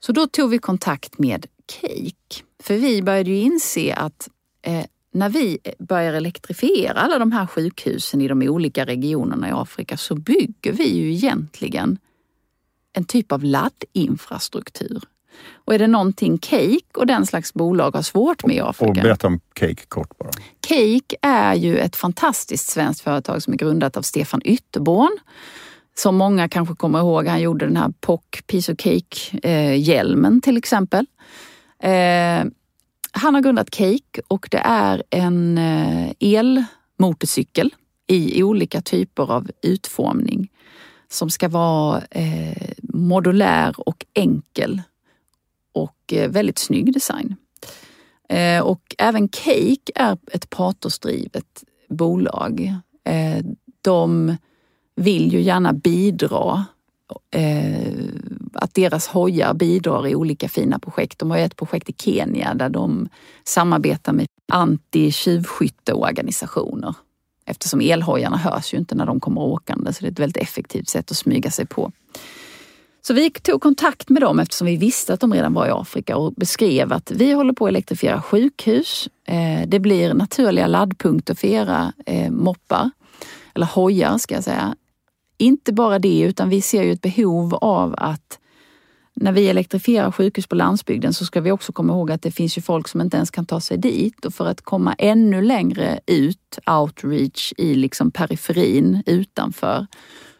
Så 0.00 0.12
då 0.12 0.26
tog 0.26 0.50
vi 0.50 0.58
kontakt 0.58 1.18
med 1.18 1.46
Cake. 1.66 2.44
För 2.62 2.76
vi 2.76 3.02
började 3.02 3.30
ju 3.30 3.36
inse 3.36 3.94
att 3.94 4.28
eh, 4.62 4.84
när 5.14 5.28
vi 5.28 5.58
börjar 5.78 6.14
elektrifiera 6.14 7.00
alla 7.00 7.18
de 7.18 7.32
här 7.32 7.46
sjukhusen 7.46 8.20
i 8.20 8.28
de 8.28 8.42
olika 8.42 8.86
regionerna 8.86 9.48
i 9.48 9.52
Afrika 9.52 9.96
så 9.96 10.14
bygger 10.14 10.72
vi 10.72 10.88
ju 10.88 11.12
egentligen 11.12 11.98
en 12.92 13.04
typ 13.04 13.32
av 13.32 13.44
laddinfrastruktur. 13.44 15.02
Och 15.54 15.74
är 15.74 15.78
det 15.78 15.86
någonting 15.86 16.38
Cake 16.38 16.94
och 16.94 17.06
den 17.06 17.26
slags 17.26 17.54
bolag 17.54 17.94
har 17.94 18.02
svårt 18.02 18.46
med 18.46 18.56
i 18.56 18.60
Och 18.60 18.68
Afrika? 18.68 19.02
berätta 19.02 19.26
om 19.26 19.40
Cake 19.54 19.86
kort 19.88 20.18
bara. 20.18 20.30
Cake 20.60 21.16
är 21.22 21.54
ju 21.54 21.78
ett 21.78 21.96
fantastiskt 21.96 22.70
svenskt 22.70 23.00
företag 23.00 23.42
som 23.42 23.52
är 23.52 23.56
grundat 23.56 23.96
av 23.96 24.02
Stefan 24.02 24.40
Ytterborn. 24.44 25.18
Som 25.96 26.16
många 26.16 26.48
kanske 26.48 26.74
kommer 26.74 26.98
ihåg, 26.98 27.26
han 27.26 27.40
gjorde 27.40 27.66
den 27.66 27.76
här 27.76 27.92
POC 28.00 28.20
Piece 28.46 28.72
of 28.72 28.78
Cake-hjälmen 28.78 30.40
till 30.40 30.56
exempel. 30.56 31.06
Han 33.16 33.34
har 33.34 33.42
grundat 33.42 33.70
Cake 33.70 34.20
och 34.28 34.48
det 34.50 34.60
är 34.64 35.02
en 35.10 35.58
eh, 35.58 36.12
elmotorcykel 36.20 37.74
i 38.06 38.42
olika 38.42 38.80
typer 38.80 39.32
av 39.32 39.50
utformning 39.62 40.50
som 41.08 41.30
ska 41.30 41.48
vara 41.48 42.02
eh, 42.10 42.70
modulär 42.82 43.88
och 43.88 44.06
enkel 44.14 44.82
och 45.72 46.12
eh, 46.12 46.30
väldigt 46.30 46.58
snygg 46.58 46.92
design. 46.92 47.36
Eh, 48.28 48.60
och 48.60 48.94
även 48.98 49.28
Cake 49.28 49.92
är 49.94 50.18
ett 50.32 50.50
patosdrivet 50.50 51.64
bolag. 51.88 52.74
Eh, 53.04 53.44
de 53.80 54.36
vill 54.96 55.32
ju 55.32 55.40
gärna 55.40 55.72
bidra, 55.72 56.64
eh, 57.30 57.92
att 58.52 58.74
deras 58.74 59.06
hojar 59.06 59.54
bidrar 59.54 60.06
i 60.06 60.14
olika 60.14 60.48
fina 60.48 60.78
projekt. 60.78 61.18
De 61.18 61.30
har 61.30 61.38
ju 61.38 61.44
ett 61.44 61.56
projekt 61.56 61.88
i 61.88 61.94
Kenya 61.98 62.54
där 62.54 62.68
de 62.68 63.08
samarbetar 63.44 64.12
med 64.12 64.26
anti-tjuvskytteorganisationer. 64.52 66.94
Eftersom 67.46 67.80
elhojarna 67.80 68.36
hörs 68.36 68.74
ju 68.74 68.78
inte 68.78 68.94
när 68.94 69.06
de 69.06 69.20
kommer 69.20 69.40
åkande 69.40 69.92
så 69.92 70.00
det 70.00 70.06
är 70.08 70.12
ett 70.12 70.18
väldigt 70.18 70.42
effektivt 70.42 70.88
sätt 70.88 71.10
att 71.10 71.16
smyga 71.16 71.50
sig 71.50 71.66
på. 71.66 71.92
Så 73.06 73.14
vi 73.14 73.30
tog 73.30 73.62
kontakt 73.62 74.08
med 74.08 74.22
dem 74.22 74.40
eftersom 74.40 74.66
vi 74.66 74.76
visste 74.76 75.14
att 75.14 75.20
de 75.20 75.34
redan 75.34 75.54
var 75.54 75.66
i 75.66 75.70
Afrika 75.70 76.16
och 76.16 76.32
beskrev 76.32 76.92
att 76.92 77.10
vi 77.10 77.32
håller 77.32 77.52
på 77.52 77.66
att 77.66 77.68
elektrifiera 77.68 78.22
sjukhus. 78.22 79.08
Eh, 79.26 79.62
det 79.66 79.80
blir 79.80 80.14
naturliga 80.14 80.66
laddpunkter 80.66 81.34
för 81.34 81.48
era 81.48 81.92
eh, 82.06 82.30
moppar, 82.30 82.90
eller 83.54 83.66
hojar 83.66 84.18
ska 84.18 84.34
jag 84.34 84.44
säga. 84.44 84.76
Inte 85.38 85.72
bara 85.72 85.98
det, 85.98 86.20
utan 86.20 86.48
vi 86.48 86.60
ser 86.62 86.82
ju 86.82 86.92
ett 86.92 87.00
behov 87.00 87.54
av 87.54 87.94
att 87.98 88.38
när 89.16 89.32
vi 89.32 89.48
elektrifierar 89.48 90.10
sjukhus 90.10 90.46
på 90.46 90.54
landsbygden 90.54 91.14
så 91.14 91.24
ska 91.24 91.40
vi 91.40 91.50
också 91.50 91.72
komma 91.72 91.92
ihåg 91.92 92.10
att 92.10 92.22
det 92.22 92.30
finns 92.30 92.58
ju 92.58 92.62
folk 92.62 92.88
som 92.88 93.00
inte 93.00 93.16
ens 93.16 93.30
kan 93.30 93.46
ta 93.46 93.60
sig 93.60 93.78
dit 93.78 94.24
och 94.24 94.34
för 94.34 94.46
att 94.46 94.60
komma 94.60 94.94
ännu 94.98 95.42
längre 95.42 96.00
ut, 96.06 96.58
outreach 96.66 97.52
i 97.56 97.74
liksom 97.74 98.10
periferin 98.10 99.02
utanför, 99.06 99.86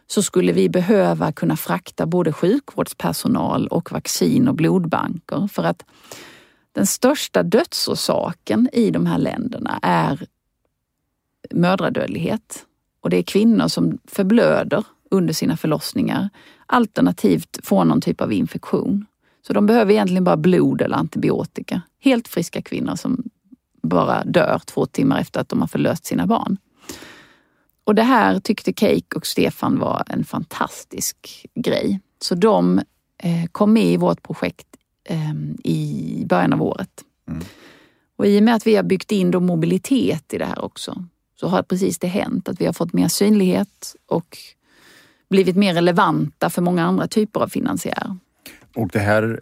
så 0.07 0.23
skulle 0.23 0.51
vi 0.51 0.69
behöva 0.69 1.31
kunna 1.31 1.57
frakta 1.57 2.05
både 2.05 2.33
sjukvårdspersonal 2.33 3.67
och 3.67 3.91
vaccin 3.91 4.47
och 4.47 4.55
blodbanker 4.55 5.47
för 5.47 5.63
att 5.63 5.85
den 6.71 6.85
största 6.85 7.43
dödsorsaken 7.43 8.69
i 8.73 8.91
de 8.91 9.05
här 9.05 9.17
länderna 9.17 9.79
är 9.81 10.27
mödradödlighet. 11.51 12.65
Och 13.05 13.11
det 13.11 13.17
är 13.17 13.23
kvinnor 13.23 13.67
som 13.67 13.97
förblöder 14.05 14.83
under 15.11 15.33
sina 15.33 15.57
förlossningar 15.57 16.29
alternativt 16.65 17.59
får 17.63 17.85
någon 17.85 18.01
typ 18.01 18.21
av 18.21 18.33
infektion. 18.33 19.05
Så 19.47 19.53
de 19.53 19.65
behöver 19.65 19.91
egentligen 19.91 20.23
bara 20.23 20.37
blod 20.37 20.81
eller 20.81 20.97
antibiotika. 20.97 21.81
Helt 21.99 22.27
friska 22.27 22.61
kvinnor 22.61 22.95
som 22.95 23.23
bara 23.81 24.23
dör 24.23 24.61
två 24.65 24.85
timmar 24.85 25.19
efter 25.19 25.39
att 25.39 25.49
de 25.49 25.61
har 25.61 25.67
förlöst 25.67 26.05
sina 26.05 26.27
barn. 26.27 26.57
och 27.83 27.95
det 27.95 28.03
här 28.03 28.39
tyckte 28.39 28.73
Cake 28.73 29.15
och 29.15 29.25
Stefan 29.25 29.79
var 29.79 30.03
en 30.07 30.25
fantastisk 30.25 31.45
grej. 31.55 31.99
Så 32.21 32.35
de 32.35 32.79
eh, 33.17 33.45
kom 33.51 33.73
med 33.73 33.85
i 33.85 33.97
vårt 33.97 34.23
projekt 34.23 34.67
eh, 35.09 35.33
i 35.63 36.23
början 36.25 36.53
av 36.53 36.61
året. 36.61 37.03
Mm. 37.27 37.43
Och 38.15 38.25
i 38.25 38.39
och 38.39 38.43
med 38.43 38.55
att 38.55 38.67
vi 38.67 38.75
har 38.75 38.83
byggt 38.83 39.11
in 39.11 39.31
då 39.31 39.39
mobilitet 39.39 40.33
i 40.33 40.37
det 40.37 40.45
här 40.45 40.65
också 40.65 41.05
så 41.35 41.47
har 41.47 41.63
precis 41.63 41.99
det 41.99 42.07
hänt 42.07 42.49
att 42.49 42.61
vi 42.61 42.65
har 42.65 42.73
fått 42.73 42.93
mer 42.93 43.07
synlighet 43.07 43.95
och 44.05 44.37
blivit 45.29 45.55
mer 45.55 45.73
relevanta 45.73 46.49
för 46.49 46.61
många 46.61 46.83
andra 46.83 47.07
typer 47.07 47.39
av 47.39 47.47
finansiärer. 47.47 48.17
Och 48.75 48.89
det 48.89 48.99
här 48.99 49.41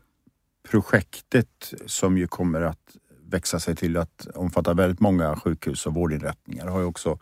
projektet 0.70 1.74
som 1.86 2.18
ju 2.18 2.28
kommer 2.28 2.62
att 2.62 2.98
växa 3.30 3.60
sig 3.60 3.76
till 3.76 3.98
att 3.98 4.28
omfatta 4.36 4.74
väldigt 4.74 5.00
många 5.00 5.36
sjukhus 5.36 5.86
och 5.86 5.94
vårdinrättningar 5.94 6.68
har 6.68 6.80
ju 6.80 6.86
också 6.86 7.20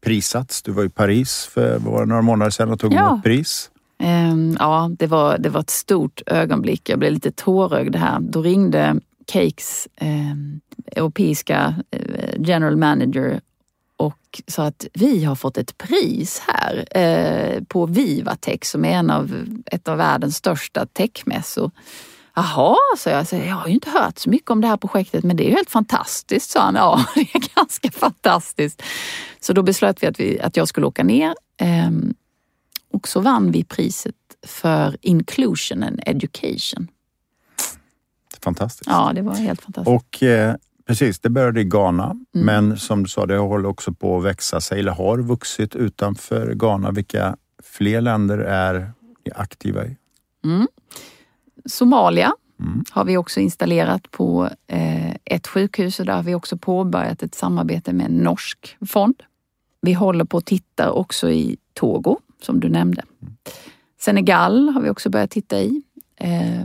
prisats. 0.00 0.62
Du 0.62 0.72
var 0.72 0.84
i 0.84 0.88
Paris 0.88 1.46
för 1.46 1.78
var 1.78 2.06
några 2.06 2.22
månader 2.22 2.50
sedan 2.50 2.70
och 2.70 2.80
tog 2.80 2.92
ja. 2.92 3.10
emot 3.10 3.22
pris. 3.22 3.70
Um, 4.02 4.56
ja, 4.58 4.90
det 4.98 5.06
var, 5.06 5.38
det 5.38 5.48
var 5.48 5.60
ett 5.60 5.70
stort 5.70 6.22
ögonblick. 6.26 6.88
Jag 6.88 6.98
blev 6.98 7.12
lite 7.12 7.32
tårögd 7.32 7.96
här. 7.96 8.20
Då 8.20 8.42
ringde 8.42 9.00
Cakes 9.26 9.88
eh, 9.96 10.34
europeiska 10.96 11.74
eh, 11.90 12.34
general 12.38 12.76
manager 12.76 13.40
och 14.00 14.42
sa 14.46 14.64
att 14.64 14.86
vi 14.92 15.24
har 15.24 15.34
fått 15.34 15.58
ett 15.58 15.78
pris 15.78 16.42
här 16.46 16.98
eh, 16.98 17.62
på 17.64 17.86
Vivatech 17.86 18.64
som 18.64 18.84
är 18.84 18.92
en 18.92 19.10
av, 19.10 19.46
ett 19.66 19.88
av 19.88 19.96
världens 19.98 20.36
största 20.36 20.86
techmässor. 20.86 21.70
Jaha, 22.34 22.76
sa 22.98 23.10
jag. 23.10 23.26
Jag 23.32 23.54
har 23.54 23.66
ju 23.66 23.74
inte 23.74 23.90
hört 23.90 24.18
så 24.18 24.30
mycket 24.30 24.50
om 24.50 24.60
det 24.60 24.66
här 24.66 24.76
projektet 24.76 25.24
men 25.24 25.36
det 25.36 25.44
är 25.44 25.48
ju 25.48 25.54
helt 25.54 25.70
fantastiskt, 25.70 26.50
sa 26.50 26.60
han. 26.60 26.74
Ja, 26.74 27.04
det 27.14 27.20
är 27.20 27.56
ganska 27.56 27.90
fantastiskt. 27.90 28.82
Så 29.40 29.52
då 29.52 29.62
beslöt 29.62 30.02
vi 30.02 30.06
att, 30.06 30.20
vi, 30.20 30.40
att 30.40 30.56
jag 30.56 30.68
skulle 30.68 30.86
åka 30.86 31.04
ner 31.04 31.34
eh, 31.56 31.90
och 32.92 33.08
så 33.08 33.20
vann 33.20 33.50
vi 33.50 33.64
priset 33.64 34.14
för 34.46 34.96
Inclusion 35.00 35.82
and 35.82 36.00
Education. 36.06 36.88
Fantastiskt. 38.42 38.90
Ja, 38.90 39.12
det 39.14 39.22
var 39.22 39.34
helt 39.34 39.62
fantastiskt. 39.62 39.88
Och 39.88 40.22
eh, 40.22 40.54
Precis, 40.90 41.20
det 41.20 41.30
började 41.30 41.60
i 41.60 41.64
Ghana, 41.64 42.04
mm. 42.04 42.46
men 42.46 42.78
som 42.78 43.02
du 43.02 43.08
sa, 43.08 43.26
det 43.26 43.36
håller 43.36 43.68
också 43.68 43.92
på 43.92 44.18
att 44.18 44.24
växa 44.24 44.60
sig, 44.60 44.80
eller 44.80 44.92
har 44.92 45.18
vuxit 45.18 45.76
utanför 45.76 46.54
Ghana. 46.54 46.90
Vilka 46.90 47.36
fler 47.62 48.00
länder 48.00 48.38
är 48.38 48.92
aktiva 49.34 49.86
i? 49.86 49.96
Mm. 50.44 50.68
Somalia 51.64 52.32
mm. 52.60 52.84
har 52.90 53.04
vi 53.04 53.16
också 53.16 53.40
installerat 53.40 54.10
på 54.10 54.48
eh, 54.66 55.14
ett 55.24 55.46
sjukhus 55.46 56.00
och 56.00 56.06
där 56.06 56.16
har 56.16 56.22
vi 56.22 56.34
också 56.34 56.56
påbörjat 56.56 57.22
ett 57.22 57.34
samarbete 57.34 57.92
med 57.92 58.06
en 58.06 58.16
norsk 58.16 58.76
fond. 58.86 59.22
Vi 59.80 59.92
håller 59.92 60.24
på 60.24 60.36
att 60.36 60.46
titta 60.46 60.90
också 60.90 61.30
i 61.30 61.56
Togo, 61.74 62.18
som 62.42 62.60
du 62.60 62.68
nämnde. 62.68 63.02
Mm. 63.22 63.34
Senegal 64.00 64.68
har 64.68 64.80
vi 64.80 64.90
också 64.90 65.10
börjat 65.10 65.30
titta 65.30 65.60
i. 65.60 65.82
Eh, 66.16 66.62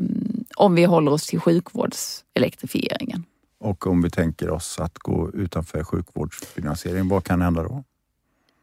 om 0.55 0.75
vi 0.75 0.83
håller 0.83 1.11
oss 1.11 1.27
till 1.27 1.39
sjukvårdselektrifieringen. 1.39 3.23
Och 3.65 3.87
om 3.87 4.01
vi 4.01 4.09
tänker 4.09 4.49
oss 4.49 4.79
att 4.79 4.99
gå 4.99 5.31
utanför 5.33 5.83
sjukvårdsfinansiering, 5.83 7.07
vad 7.07 7.23
kan 7.23 7.41
hända 7.41 7.63
då? 7.63 7.83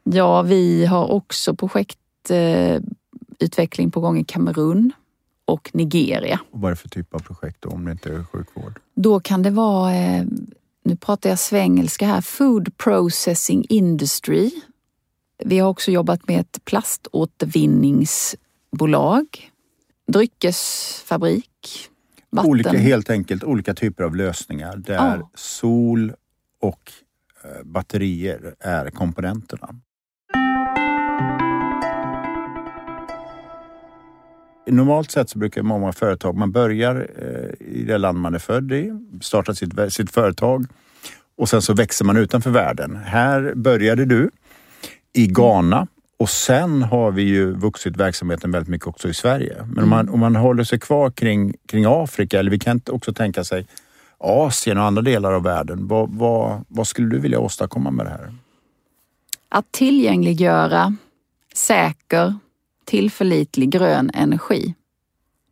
Ja, 0.04 0.42
vi 0.42 0.86
har 0.86 1.10
också 1.10 1.56
projektutveckling 1.56 3.90
på 3.90 4.00
gång 4.00 4.18
i 4.18 4.24
Kamerun 4.24 4.92
och 5.44 5.70
Nigeria. 5.72 6.40
Och 6.50 6.60
vad 6.60 6.68
är 6.68 6.72
det 6.74 6.80
för 6.80 6.88
typ 6.88 7.14
av 7.14 7.18
projekt 7.18 7.56
då, 7.60 7.68
om 7.68 7.84
det 7.84 7.92
inte 7.92 8.14
är 8.14 8.24
sjukvård? 8.24 8.80
Då 8.94 9.20
kan 9.20 9.42
det 9.42 9.50
vara, 9.50 9.94
eh, 9.94 10.24
nu 10.84 10.96
pratar 10.96 11.30
jag 11.30 11.38
svengelska 11.38 12.06
här, 12.06 12.20
Food 12.20 12.76
Processing 12.76 13.66
Industry. 13.68 14.50
Vi 15.44 15.58
har 15.58 15.68
också 15.68 15.90
jobbat 15.90 16.28
med 16.28 16.40
ett 16.40 16.64
plaståtervinningsbolag, 16.64 19.50
dryckesfabrik, 20.06 21.88
vatten. 22.32 22.50
Olika, 22.50 22.70
helt 22.70 23.10
enkelt 23.10 23.44
olika 23.44 23.74
typer 23.74 24.04
av 24.04 24.16
lösningar 24.16 24.76
där 24.76 25.20
oh. 25.20 25.28
sol 25.34 26.12
och 26.60 26.92
eh, 27.44 27.64
batterier 27.64 28.54
är 28.60 28.90
komponenterna. 28.90 29.68
Normalt 34.66 35.10
sett 35.10 35.30
så 35.30 35.38
brukar 35.38 35.62
många 35.62 35.92
företag, 35.92 36.36
man 36.36 36.52
börjar 36.52 37.08
eh, 37.18 37.66
i 37.66 37.84
det 37.84 37.98
land 37.98 38.18
man 38.18 38.34
är 38.34 38.38
född 38.38 38.72
i, 38.72 38.92
startar 39.22 39.52
sitt, 39.52 39.92
sitt 39.92 40.10
företag 40.10 40.66
och 41.36 41.48
sen 41.48 41.62
så 41.62 41.74
växer 41.74 42.04
man 42.04 42.16
utanför 42.16 42.50
världen. 42.50 42.96
Här 42.96 43.54
började 43.54 44.04
du 44.04 44.30
i 45.12 45.26
Ghana 45.26 45.86
och 46.22 46.30
sen 46.30 46.82
har 46.82 47.10
vi 47.10 47.22
ju 47.22 47.52
vuxit 47.52 47.96
verksamheten 47.96 48.50
väldigt 48.50 48.68
mycket 48.68 48.86
också 48.86 49.08
i 49.08 49.14
Sverige. 49.14 49.66
Men 49.66 49.84
om, 49.84 49.90
man, 49.90 50.08
om 50.08 50.20
man 50.20 50.36
håller 50.36 50.64
sig 50.64 50.80
kvar 50.80 51.10
kring, 51.10 51.54
kring 51.66 51.84
Afrika, 51.88 52.38
eller 52.38 52.50
vi 52.50 52.58
kan 52.58 52.80
också 52.90 53.12
tänka 53.12 53.44
sig 53.44 53.66
Asien 54.18 54.78
och 54.78 54.84
andra 54.84 55.02
delar 55.02 55.32
av 55.32 55.42
världen. 55.42 55.88
Vad, 55.88 56.10
vad, 56.10 56.64
vad 56.68 56.86
skulle 56.86 57.08
du 57.08 57.18
vilja 57.18 57.38
åstadkomma 57.38 57.90
med 57.90 58.06
det 58.06 58.10
här? 58.10 58.34
Att 59.48 59.72
tillgängliggöra 59.72 60.96
säker, 61.54 62.34
tillförlitlig 62.84 63.70
grön 63.70 64.10
energi 64.14 64.74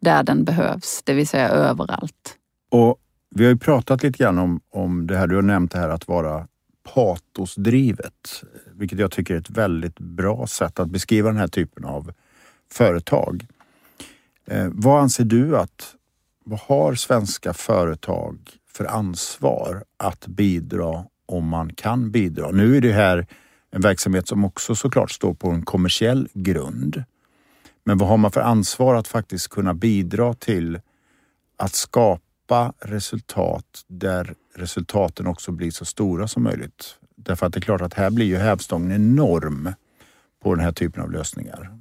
där 0.01 0.23
den 0.23 0.45
behövs, 0.45 1.03
det 1.05 1.15
vill 1.15 1.29
säga 1.29 1.49
överallt. 1.49 2.37
Och 2.71 2.97
Vi 3.31 3.45
har 3.45 3.51
ju 3.53 3.59
pratat 3.59 4.03
lite 4.03 4.19
grann 4.19 4.39
om, 4.39 4.61
om 4.71 5.07
det 5.07 5.17
här, 5.17 5.27
du 5.27 5.35
har 5.35 5.43
nämnt 5.43 5.73
det 5.73 5.79
här 5.79 5.89
att 5.89 6.09
vara 6.09 6.47
patosdrivet, 6.83 8.45
vilket 8.75 8.99
jag 8.99 9.11
tycker 9.11 9.35
är 9.35 9.39
ett 9.39 9.51
väldigt 9.51 9.99
bra 9.99 10.47
sätt 10.47 10.81
att 10.81 10.91
beskriva 10.91 11.29
den 11.29 11.39
här 11.39 11.49
typen 11.49 11.85
av 11.85 12.13
företag. 12.73 13.47
Eh, 14.47 14.69
vad 14.71 15.03
anser 15.03 15.25
du 15.25 15.59
att, 15.59 15.95
vad 16.45 16.61
har 16.61 16.95
svenska 16.95 17.53
företag 17.53 18.39
för 18.69 18.85
ansvar 18.85 19.85
att 19.97 20.27
bidra 20.27 21.05
om 21.27 21.49
man 21.49 21.73
kan 21.75 22.11
bidra? 22.11 22.51
Nu 22.51 22.77
är 22.77 22.81
det 22.81 22.93
här 22.93 23.27
en 23.71 23.81
verksamhet 23.81 24.29
som 24.29 24.45
också 24.45 24.75
såklart 24.75 25.11
står 25.11 25.35
på 25.35 25.51
en 25.51 25.65
kommersiell 25.65 26.29
grund. 26.33 27.05
Men 27.85 27.99
vad 27.99 28.09
har 28.09 28.17
man 28.17 28.31
för 28.31 28.41
ansvar 28.41 28.95
att 28.95 29.09
faktiskt 29.09 29.49
kunna 29.49 29.75
bidra 29.75 30.35
till 30.35 30.81
att 31.57 31.75
skapa 31.75 32.23
skapa 32.51 32.73
resultat 32.81 33.85
där 33.87 34.35
resultaten 34.55 35.27
också 35.27 35.53
blir 35.53 35.71
så 35.71 35.85
stora 35.85 36.29
som 36.29 36.43
möjligt. 36.43 36.97
Därför 37.17 37.47
att 37.47 37.53
det 37.53 37.59
är 37.59 37.63
klart 37.63 37.81
att 37.81 37.95
här 37.95 38.11
blir 38.11 38.27
ju 38.27 38.37
hävstången 38.37 38.93
enorm 38.93 39.73
på 40.43 40.55
den 40.55 40.65
här 40.65 40.73
typen 40.73 41.03
av 41.03 41.11
lösningar. 41.11 41.79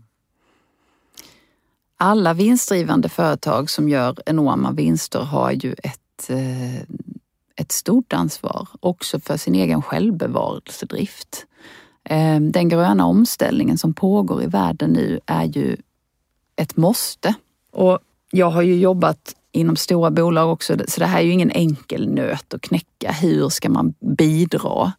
Alla 1.98 2.34
vinstdrivande 2.34 3.10
företag 3.10 3.70
som 3.70 3.90
gör 3.90 4.16
enorma 4.26 4.72
vinster 4.72 5.20
har 5.20 5.52
ju 5.52 5.76
ett, 5.84 6.30
eh, 6.30 6.82
ett 7.56 7.72
stort 7.72 8.14
ansvar 8.14 8.68
också 8.80 9.20
för 9.20 9.38
sin 9.38 9.56
egen 9.56 9.82
självbevarelsedrift. 9.82 11.46
Eh, 12.04 12.40
den 12.40 12.70
gröna 12.70 13.06
omställningen 13.06 13.78
som 13.78 13.94
pågår 13.94 14.44
i 14.44 14.48
världen 14.48 14.90
nu 14.90 15.20
är 15.26 15.44
ju 15.44 15.78
ett 16.56 16.78
måste. 16.78 17.34
Och 17.72 18.00
jag 18.32 18.50
har 18.50 18.62
ju 18.62 18.76
jobbat 18.80 19.36
inom 19.52 19.76
stora 19.76 20.12
bolag 20.12 20.52
också. 20.52 20.78
Så 20.88 21.00
det 21.00 21.06
här 21.06 21.20
är 21.20 21.24
ju 21.24 21.32
ingen 21.32 21.52
enkel 21.52 22.10
nöt 22.10 22.54
att 22.54 22.62
knäcka. 22.62 23.12
Hur 23.12 23.50
ska 23.50 23.70
man 23.70 23.94
bidra? 24.18 24.92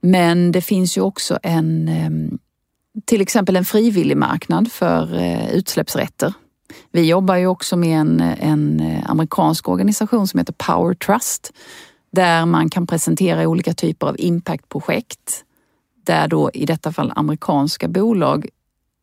Men 0.00 0.52
det 0.52 0.60
finns 0.60 0.96
ju 0.96 1.00
också 1.00 1.38
en, 1.42 1.88
ehm, 1.88 2.38
till 3.04 3.20
exempel 3.20 3.56
en 3.56 3.64
frivillig 3.64 4.16
marknad 4.16 4.72
för 4.72 5.14
eh, 5.14 5.50
utsläppsrätter. 5.50 6.34
Vi 6.92 7.08
jobbar 7.08 7.36
ju 7.36 7.46
också 7.46 7.76
med 7.76 8.00
en, 8.00 8.20
en 8.20 8.80
eh, 8.80 9.10
amerikansk 9.10 9.68
organisation 9.68 10.28
som 10.28 10.38
heter 10.38 10.52
Power 10.52 10.94
Trust 10.94 11.52
där 12.12 12.46
man 12.46 12.70
kan 12.70 12.86
presentera 12.86 13.48
olika 13.48 13.74
typer 13.74 14.06
av 14.06 14.16
impactprojekt 14.18 15.44
där 16.04 16.28
då 16.28 16.50
i 16.54 16.66
detta 16.66 16.92
fall 16.92 17.12
amerikanska 17.16 17.88
bolag 17.88 18.48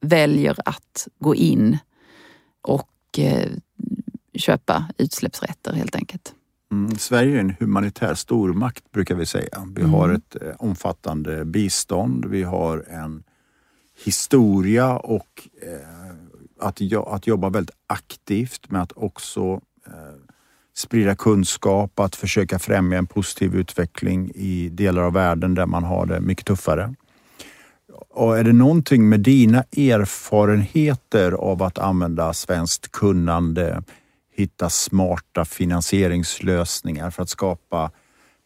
väljer 0.02 0.56
att 0.65 1.08
gå 1.19 1.36
in 1.36 1.78
och 2.62 2.89
eh, 3.17 3.50
köpa 4.38 4.86
utsläppsrätter 4.97 5.73
helt 5.73 5.95
enkelt. 5.95 6.34
Mm, 6.71 6.95
Sverige 6.97 7.36
är 7.36 7.39
en 7.39 7.56
humanitär 7.60 8.13
stormakt 8.13 8.91
brukar 8.91 9.15
vi 9.15 9.26
säga. 9.26 9.67
Vi 9.76 9.82
mm. 9.82 9.93
har 9.93 10.10
ett 10.10 10.36
eh, 10.41 10.56
omfattande 10.60 11.45
bistånd, 11.45 12.26
vi 12.26 12.43
har 12.43 12.86
en 12.89 13.23
historia 14.06 14.97
och 14.97 15.47
eh, 15.62 16.67
att, 16.67 16.82
att 17.08 17.28
jobba 17.28 17.50
väldigt 17.50 17.76
aktivt 17.88 18.71
med 18.71 18.82
att 18.82 18.91
också 18.95 19.62
eh, 19.88 19.93
sprida 20.76 21.15
kunskap, 21.15 22.00
att 22.00 22.15
försöka 22.15 22.60
främja 22.60 22.97
en 22.97 23.08
positiv 23.08 23.56
utveckling 23.56 24.32
i 24.36 24.69
delar 24.69 25.02
av 25.02 25.13
världen 25.13 25.56
där 25.56 25.65
man 25.65 25.84
har 25.84 26.06
det 26.06 26.21
mycket 26.21 26.45
tuffare. 26.45 26.93
Och 28.10 28.38
är 28.38 28.43
det 28.43 28.54
någonting 28.54 29.10
med 29.10 29.19
dina 29.19 29.63
erfarenheter 29.78 31.32
av 31.32 31.63
att 31.63 31.78
använda 31.78 32.34
svenskt 32.34 32.91
kunnande 32.91 33.84
hitta 34.38 34.69
smarta 34.69 35.45
finansieringslösningar 35.45 37.12
för 37.12 37.23
att 37.23 37.30
skapa 37.30 37.91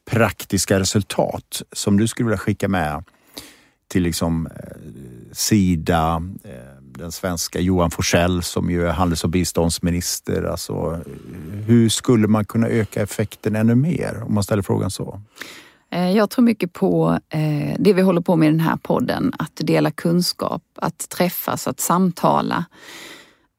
praktiska 0.09 0.79
resultat 0.79 1.61
som 1.71 1.97
du 1.97 2.07
skulle 2.07 2.27
vilja 2.27 2.37
skicka 2.37 2.67
med 2.67 3.03
till 3.87 4.03
liksom 4.03 4.47
eh, 4.47 4.51
Sida, 5.31 6.23
eh, 6.43 6.51
den 6.81 7.11
svenska 7.11 7.59
Johan 7.59 7.91
Forsell 7.91 8.43
som 8.43 8.69
ju 8.69 8.87
är 8.87 8.91
handels 8.91 9.23
och 9.23 9.29
biståndsminister. 9.29 10.43
Alltså, 10.43 10.99
hur 11.65 11.89
skulle 11.89 12.27
man 12.27 12.45
kunna 12.45 12.67
öka 12.67 13.01
effekten 13.01 13.55
ännu 13.55 13.75
mer 13.75 14.23
om 14.27 14.33
man 14.33 14.43
ställer 14.43 14.61
frågan 14.61 14.91
så? 14.91 15.21
Eh, 15.91 16.11
jag 16.11 16.29
tror 16.29 16.45
mycket 16.45 16.73
på 16.73 17.19
det 17.77 17.93
vi 17.93 18.01
håller 18.01 18.21
på 18.21 18.35
med 18.35 18.47
i 18.47 18.51
den 18.51 18.59
här 18.59 18.77
podden, 18.77 19.33
att 19.39 19.55
dela 19.55 19.91
kunskap, 19.91 20.63
att 20.75 21.09
träffas, 21.09 21.67
att 21.67 21.79
samtala. 21.79 22.65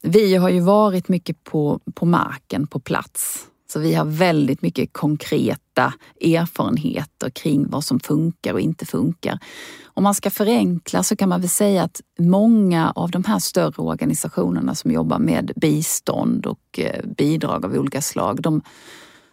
Vi 0.03 0.35
har 0.35 0.49
ju 0.49 0.61
varit 0.61 1.09
mycket 1.09 1.45
på, 1.45 1.81
på 1.95 2.07
marken, 2.07 2.67
på 2.67 2.81
plats. 2.81 3.47
Så 3.73 3.79
vi 3.79 3.95
har 3.95 4.05
väldigt 4.05 4.62
mycket 4.62 4.93
konkreta 4.93 5.95
erfarenheter 6.21 7.31
kring 7.31 7.71
vad 7.71 7.85
som 7.85 8.01
funkar 8.01 8.53
och 8.53 8.61
inte 8.61 8.87
funkar. 8.87 9.38
Om 9.85 10.03
man 10.03 10.15
ska 10.15 10.31
förenkla 10.31 11.03
så 11.03 11.17
kan 11.17 11.29
man 11.29 11.41
väl 11.41 11.51
säga 11.51 11.83
att 11.83 12.01
många 12.19 12.91
av 12.91 13.11
de 13.11 13.25
här 13.25 13.38
större 13.38 13.83
organisationerna 13.83 14.75
som 14.75 14.91
jobbar 14.91 15.19
med 15.19 15.53
bistånd 15.57 16.47
och 16.47 16.79
eh, 16.79 17.05
bidrag 17.17 17.65
av 17.65 17.75
olika 17.75 18.03
slag, 18.03 18.43
de, 18.43 18.62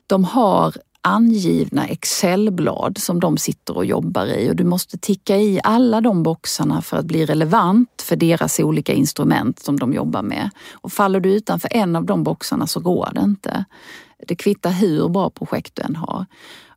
de 0.07 0.23
har 0.23 0.73
angivna 1.01 1.87
Excelblad 1.87 2.97
som 2.97 3.19
de 3.19 3.37
sitter 3.37 3.77
och 3.77 3.85
jobbar 3.85 4.25
i 4.25 4.51
och 4.51 4.55
du 4.55 4.63
måste 4.63 4.97
ticka 4.97 5.37
i 5.37 5.59
alla 5.63 6.01
de 6.01 6.23
boxarna 6.23 6.81
för 6.81 6.97
att 6.97 7.05
bli 7.05 7.25
relevant 7.25 8.01
för 8.01 8.15
deras 8.15 8.59
olika 8.59 8.93
instrument 8.93 9.59
som 9.59 9.79
de 9.79 9.93
jobbar 9.93 10.21
med. 10.21 10.49
Och 10.71 10.91
faller 10.91 11.19
du 11.19 11.33
utanför 11.33 11.69
en 11.71 11.95
av 11.95 12.05
de 12.05 12.23
boxarna 12.23 12.67
så 12.67 12.79
går 12.79 13.09
det 13.13 13.21
inte. 13.21 13.65
Det 14.27 14.35
kvittar 14.35 14.71
hur 14.71 15.09
bra 15.09 15.29
projekt 15.29 15.75
du 15.75 15.81
än 15.81 15.95
har. 15.95 16.25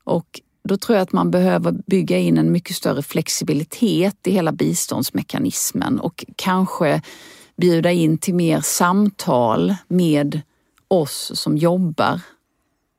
Och 0.05 0.41
då 0.65 0.77
tror 0.77 0.97
jag 0.97 1.03
att 1.03 1.13
man 1.13 1.31
behöver 1.31 1.73
bygga 1.87 2.19
in 2.19 2.39
en 2.39 2.53
mycket 2.53 2.77
större 2.77 3.03
flexibilitet 3.03 4.27
i 4.27 4.31
hela 4.31 4.53
biståndsmekanismen 4.53 6.01
och 6.01 6.25
kanske 6.37 7.03
bjuda 7.57 7.93
in 7.93 8.19
till 8.19 8.35
mer 8.35 8.61
samtal 8.61 9.75
med 9.89 10.41
oss 10.89 11.33
som 11.35 11.57
jobbar 11.57 12.21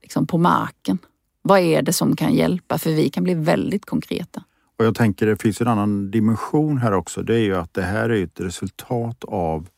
liksom 0.02 0.28
på 0.28 0.38
marken. 0.38 0.98
Vad 1.46 1.60
är 1.60 1.82
det 1.82 1.94
som 1.94 2.16
kan 2.16 2.34
hjälpa? 2.34 2.78
För 2.78 2.90
vi 2.90 3.10
kan 3.10 3.24
bli 3.24 3.34
väldigt 3.34 3.86
konkreta. 3.86 4.44
Och 4.78 4.86
jag 4.86 4.96
tänker 4.96 5.26
det 5.26 5.42
finns 5.42 5.62
en 5.62 5.68
annan 5.68 6.12
dimension 6.12 6.78
här 6.78 6.94
också. 6.94 7.24
Det 7.24 7.36
är 7.36 7.40
ju 7.40 7.56
att 7.56 7.74
det 7.74 7.82
här 7.82 8.10
är 8.10 8.24
ett 8.24 8.40
resultat 8.40 9.24
av 9.24 9.70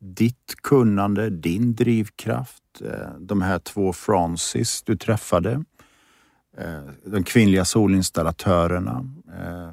ditt 0.00 0.54
kunnande, 0.62 1.30
din 1.30 1.74
drivkraft, 1.74 2.62
eh, 2.80 3.10
de 3.18 3.42
här 3.42 3.58
två 3.58 3.92
Francis 3.92 4.82
du 4.82 4.96
träffade, 4.96 5.64
eh, 6.58 6.82
de 7.04 7.24
kvinnliga 7.24 7.64
solinstallatörerna. 7.64 9.10
Eh, 9.38 9.70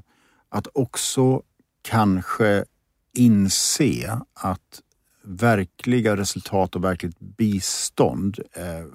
att 0.49 0.67
också 0.73 1.41
kanske 1.81 2.65
inse 3.13 4.19
att 4.33 4.81
verkliga 5.25 6.17
resultat 6.17 6.75
och 6.75 6.83
verkligt 6.83 7.19
bistånd 7.19 8.39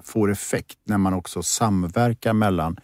får 0.03 0.31
effekt 0.31 0.77
när 0.83 0.97
man 0.97 1.13
också 1.13 1.43
samverkar 1.43 2.33
mellan 2.33 2.79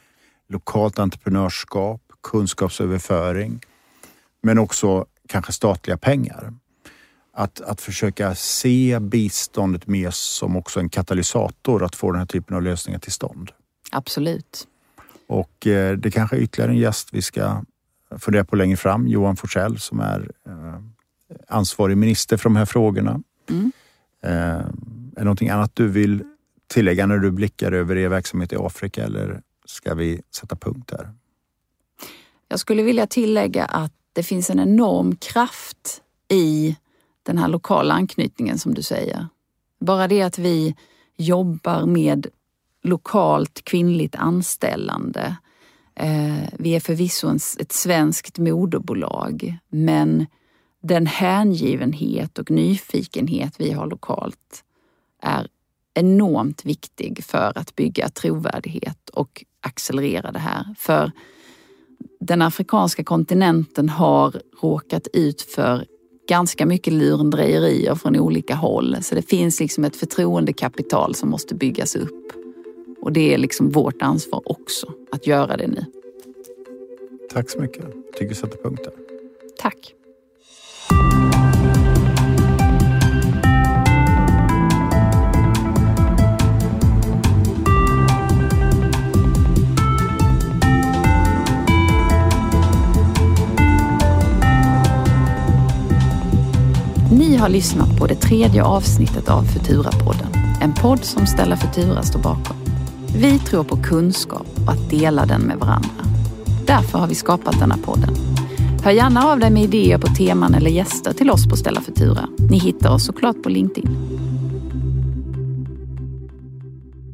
lokalt 0.49 0.99
entreprenörskap, 0.99 2.01
kunskapsöverföring, 2.23 3.61
men 4.41 4.59
också 4.59 5.05
kanske 5.27 5.53
statliga 5.53 5.97
pengar 5.97 6.53
att, 7.33 7.61
att 7.61 7.81
försöka 7.81 8.35
se 8.35 8.99
biståndet 8.99 9.87
mer 9.87 10.11
som 10.11 10.55
också 10.55 10.79
en 10.79 10.89
katalysator 10.89 11.83
att 11.83 11.95
få 11.95 12.11
den 12.11 12.19
här 12.19 12.25
typen 12.25 12.55
av 12.55 12.63
lösningar 12.63 12.99
till 12.99 13.11
stånd. 13.11 13.51
Absolut. 13.91 14.67
Och 15.27 15.67
eh, 15.67 15.97
det 15.97 16.11
kanske 16.11 16.35
är 16.35 16.39
ytterligare 16.39 16.71
en 16.71 16.77
gäst 16.77 17.09
vi 17.11 17.21
ska 17.21 17.63
fundera 18.19 18.43
på 18.43 18.55
längre 18.55 18.77
fram. 18.77 19.07
Johan 19.07 19.35
Forsell 19.35 19.79
som 19.79 19.99
är 19.99 20.31
eh, 20.47 20.79
ansvarig 21.47 21.97
minister 21.97 22.37
för 22.37 22.43
de 22.43 22.55
här 22.55 22.65
frågorna. 22.65 23.21
Mm. 23.49 23.71
Eh, 24.23 24.31
är 24.31 24.71
det 25.15 25.23
någonting 25.23 25.49
annat 25.49 25.71
du 25.73 25.87
vill 25.87 26.23
tillägga 26.67 27.05
när 27.05 27.17
du 27.17 27.31
blickar 27.31 27.71
över 27.71 27.95
er 27.97 28.09
verksamhet 28.09 28.53
i 28.53 28.55
Afrika 28.55 29.03
eller 29.03 29.41
ska 29.65 29.95
vi 29.95 30.21
sätta 30.35 30.55
punkt 30.55 30.87
där? 30.87 31.13
Jag 32.47 32.59
skulle 32.59 32.83
vilja 32.83 33.07
tillägga 33.07 33.65
att 33.65 33.93
det 34.13 34.23
finns 34.23 34.49
en 34.49 34.59
enorm 34.59 35.15
kraft 35.15 36.01
i 36.27 36.75
den 37.23 37.37
här 37.37 37.47
lokala 37.47 37.93
anknytningen 37.93 38.59
som 38.59 38.73
du 38.73 38.81
säger. 38.81 39.27
Bara 39.79 40.07
det 40.07 40.21
att 40.21 40.39
vi 40.39 40.75
jobbar 41.17 41.85
med 41.85 42.27
lokalt 42.83 43.63
kvinnligt 43.63 44.15
anställande. 44.15 45.37
Eh, 45.95 46.49
vi 46.59 46.75
är 46.75 46.79
förvisso 46.79 47.35
ett 47.59 47.71
svenskt 47.71 48.37
moderbolag, 48.37 49.57
men 49.69 50.25
den 50.83 51.05
hängivenhet 51.05 52.39
och 52.39 52.51
nyfikenhet 52.51 53.53
vi 53.57 53.71
har 53.71 53.87
lokalt 53.87 54.63
är 55.21 55.47
enormt 55.93 56.65
viktig 56.65 57.23
för 57.23 57.57
att 57.57 57.75
bygga 57.75 58.09
trovärdighet 58.09 59.09
och 59.09 59.45
accelerera 59.61 60.31
det 60.31 60.39
här. 60.39 60.75
För 60.77 61.11
den 62.19 62.41
afrikanska 62.41 63.03
kontinenten 63.03 63.89
har 63.89 64.41
råkat 64.61 65.07
ut 65.13 65.41
för 65.41 65.85
ganska 66.29 66.65
mycket 66.65 66.93
lurendrejerier 66.93 67.95
från 67.95 68.19
olika 68.19 68.55
håll. 68.55 68.97
Så 69.01 69.15
det 69.15 69.21
finns 69.21 69.59
liksom 69.59 69.83
ett 69.83 69.95
förtroendekapital 69.95 71.15
som 71.15 71.29
måste 71.29 71.55
byggas 71.55 71.95
upp. 71.95 72.31
Och 73.01 73.11
det 73.11 73.33
är 73.33 73.37
liksom 73.37 73.69
vårt 73.69 74.01
ansvar 74.01 74.41
också 74.45 74.93
att 75.11 75.27
göra 75.27 75.57
det 75.57 75.67
nu. 75.67 75.85
Tack 77.29 77.49
så 77.49 77.59
mycket. 77.59 77.85
Tycker 78.13 78.29
vi 78.29 78.35
sätter 78.35 78.57
punkt 78.57 78.81
där. 78.83 78.93
Tack. 79.57 79.93
Ni 97.37 97.41
har 97.41 97.49
lyssnat 97.49 97.97
på 97.97 98.07
det 98.07 98.15
tredje 98.15 98.63
avsnittet 98.63 99.29
av 99.29 99.43
Futura-podden. 99.43 100.27
En 100.61 100.73
podd 100.73 101.03
som 101.03 101.27
Ställa 101.27 101.57
Futura 101.57 102.03
står 102.03 102.19
bakom. 102.19 102.57
Vi 103.15 103.39
tror 103.39 103.63
på 103.63 103.77
kunskap 103.77 104.47
och 104.65 104.71
att 104.71 104.89
dela 104.89 105.25
den 105.25 105.41
med 105.41 105.57
varandra. 105.57 105.89
Därför 106.65 106.99
har 106.99 107.07
vi 107.07 107.15
skapat 107.15 107.59
denna 107.59 107.77
podden. 107.77 108.15
Hör 108.83 108.91
gärna 108.91 109.23
av 109.23 109.39
dig 109.39 109.49
med 109.49 109.63
idéer 109.63 109.97
på 109.97 110.07
teman 110.07 110.53
eller 110.53 110.69
gäster 110.69 111.13
till 111.13 111.29
oss 111.29 111.49
på 111.49 111.55
Ställa 111.55 111.81
Futura. 111.81 112.27
Ni 112.49 112.57
hittar 112.57 112.93
oss 112.93 113.05
såklart 113.05 113.43
på 113.43 113.49
LinkedIn. 113.49 113.97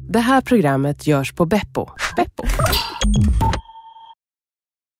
Det 0.08 0.20
här 0.20 0.40
programmet 0.40 1.06
görs 1.06 1.32
på 1.32 1.46
Beppo. 1.46 1.86
Beppo. 2.16 2.44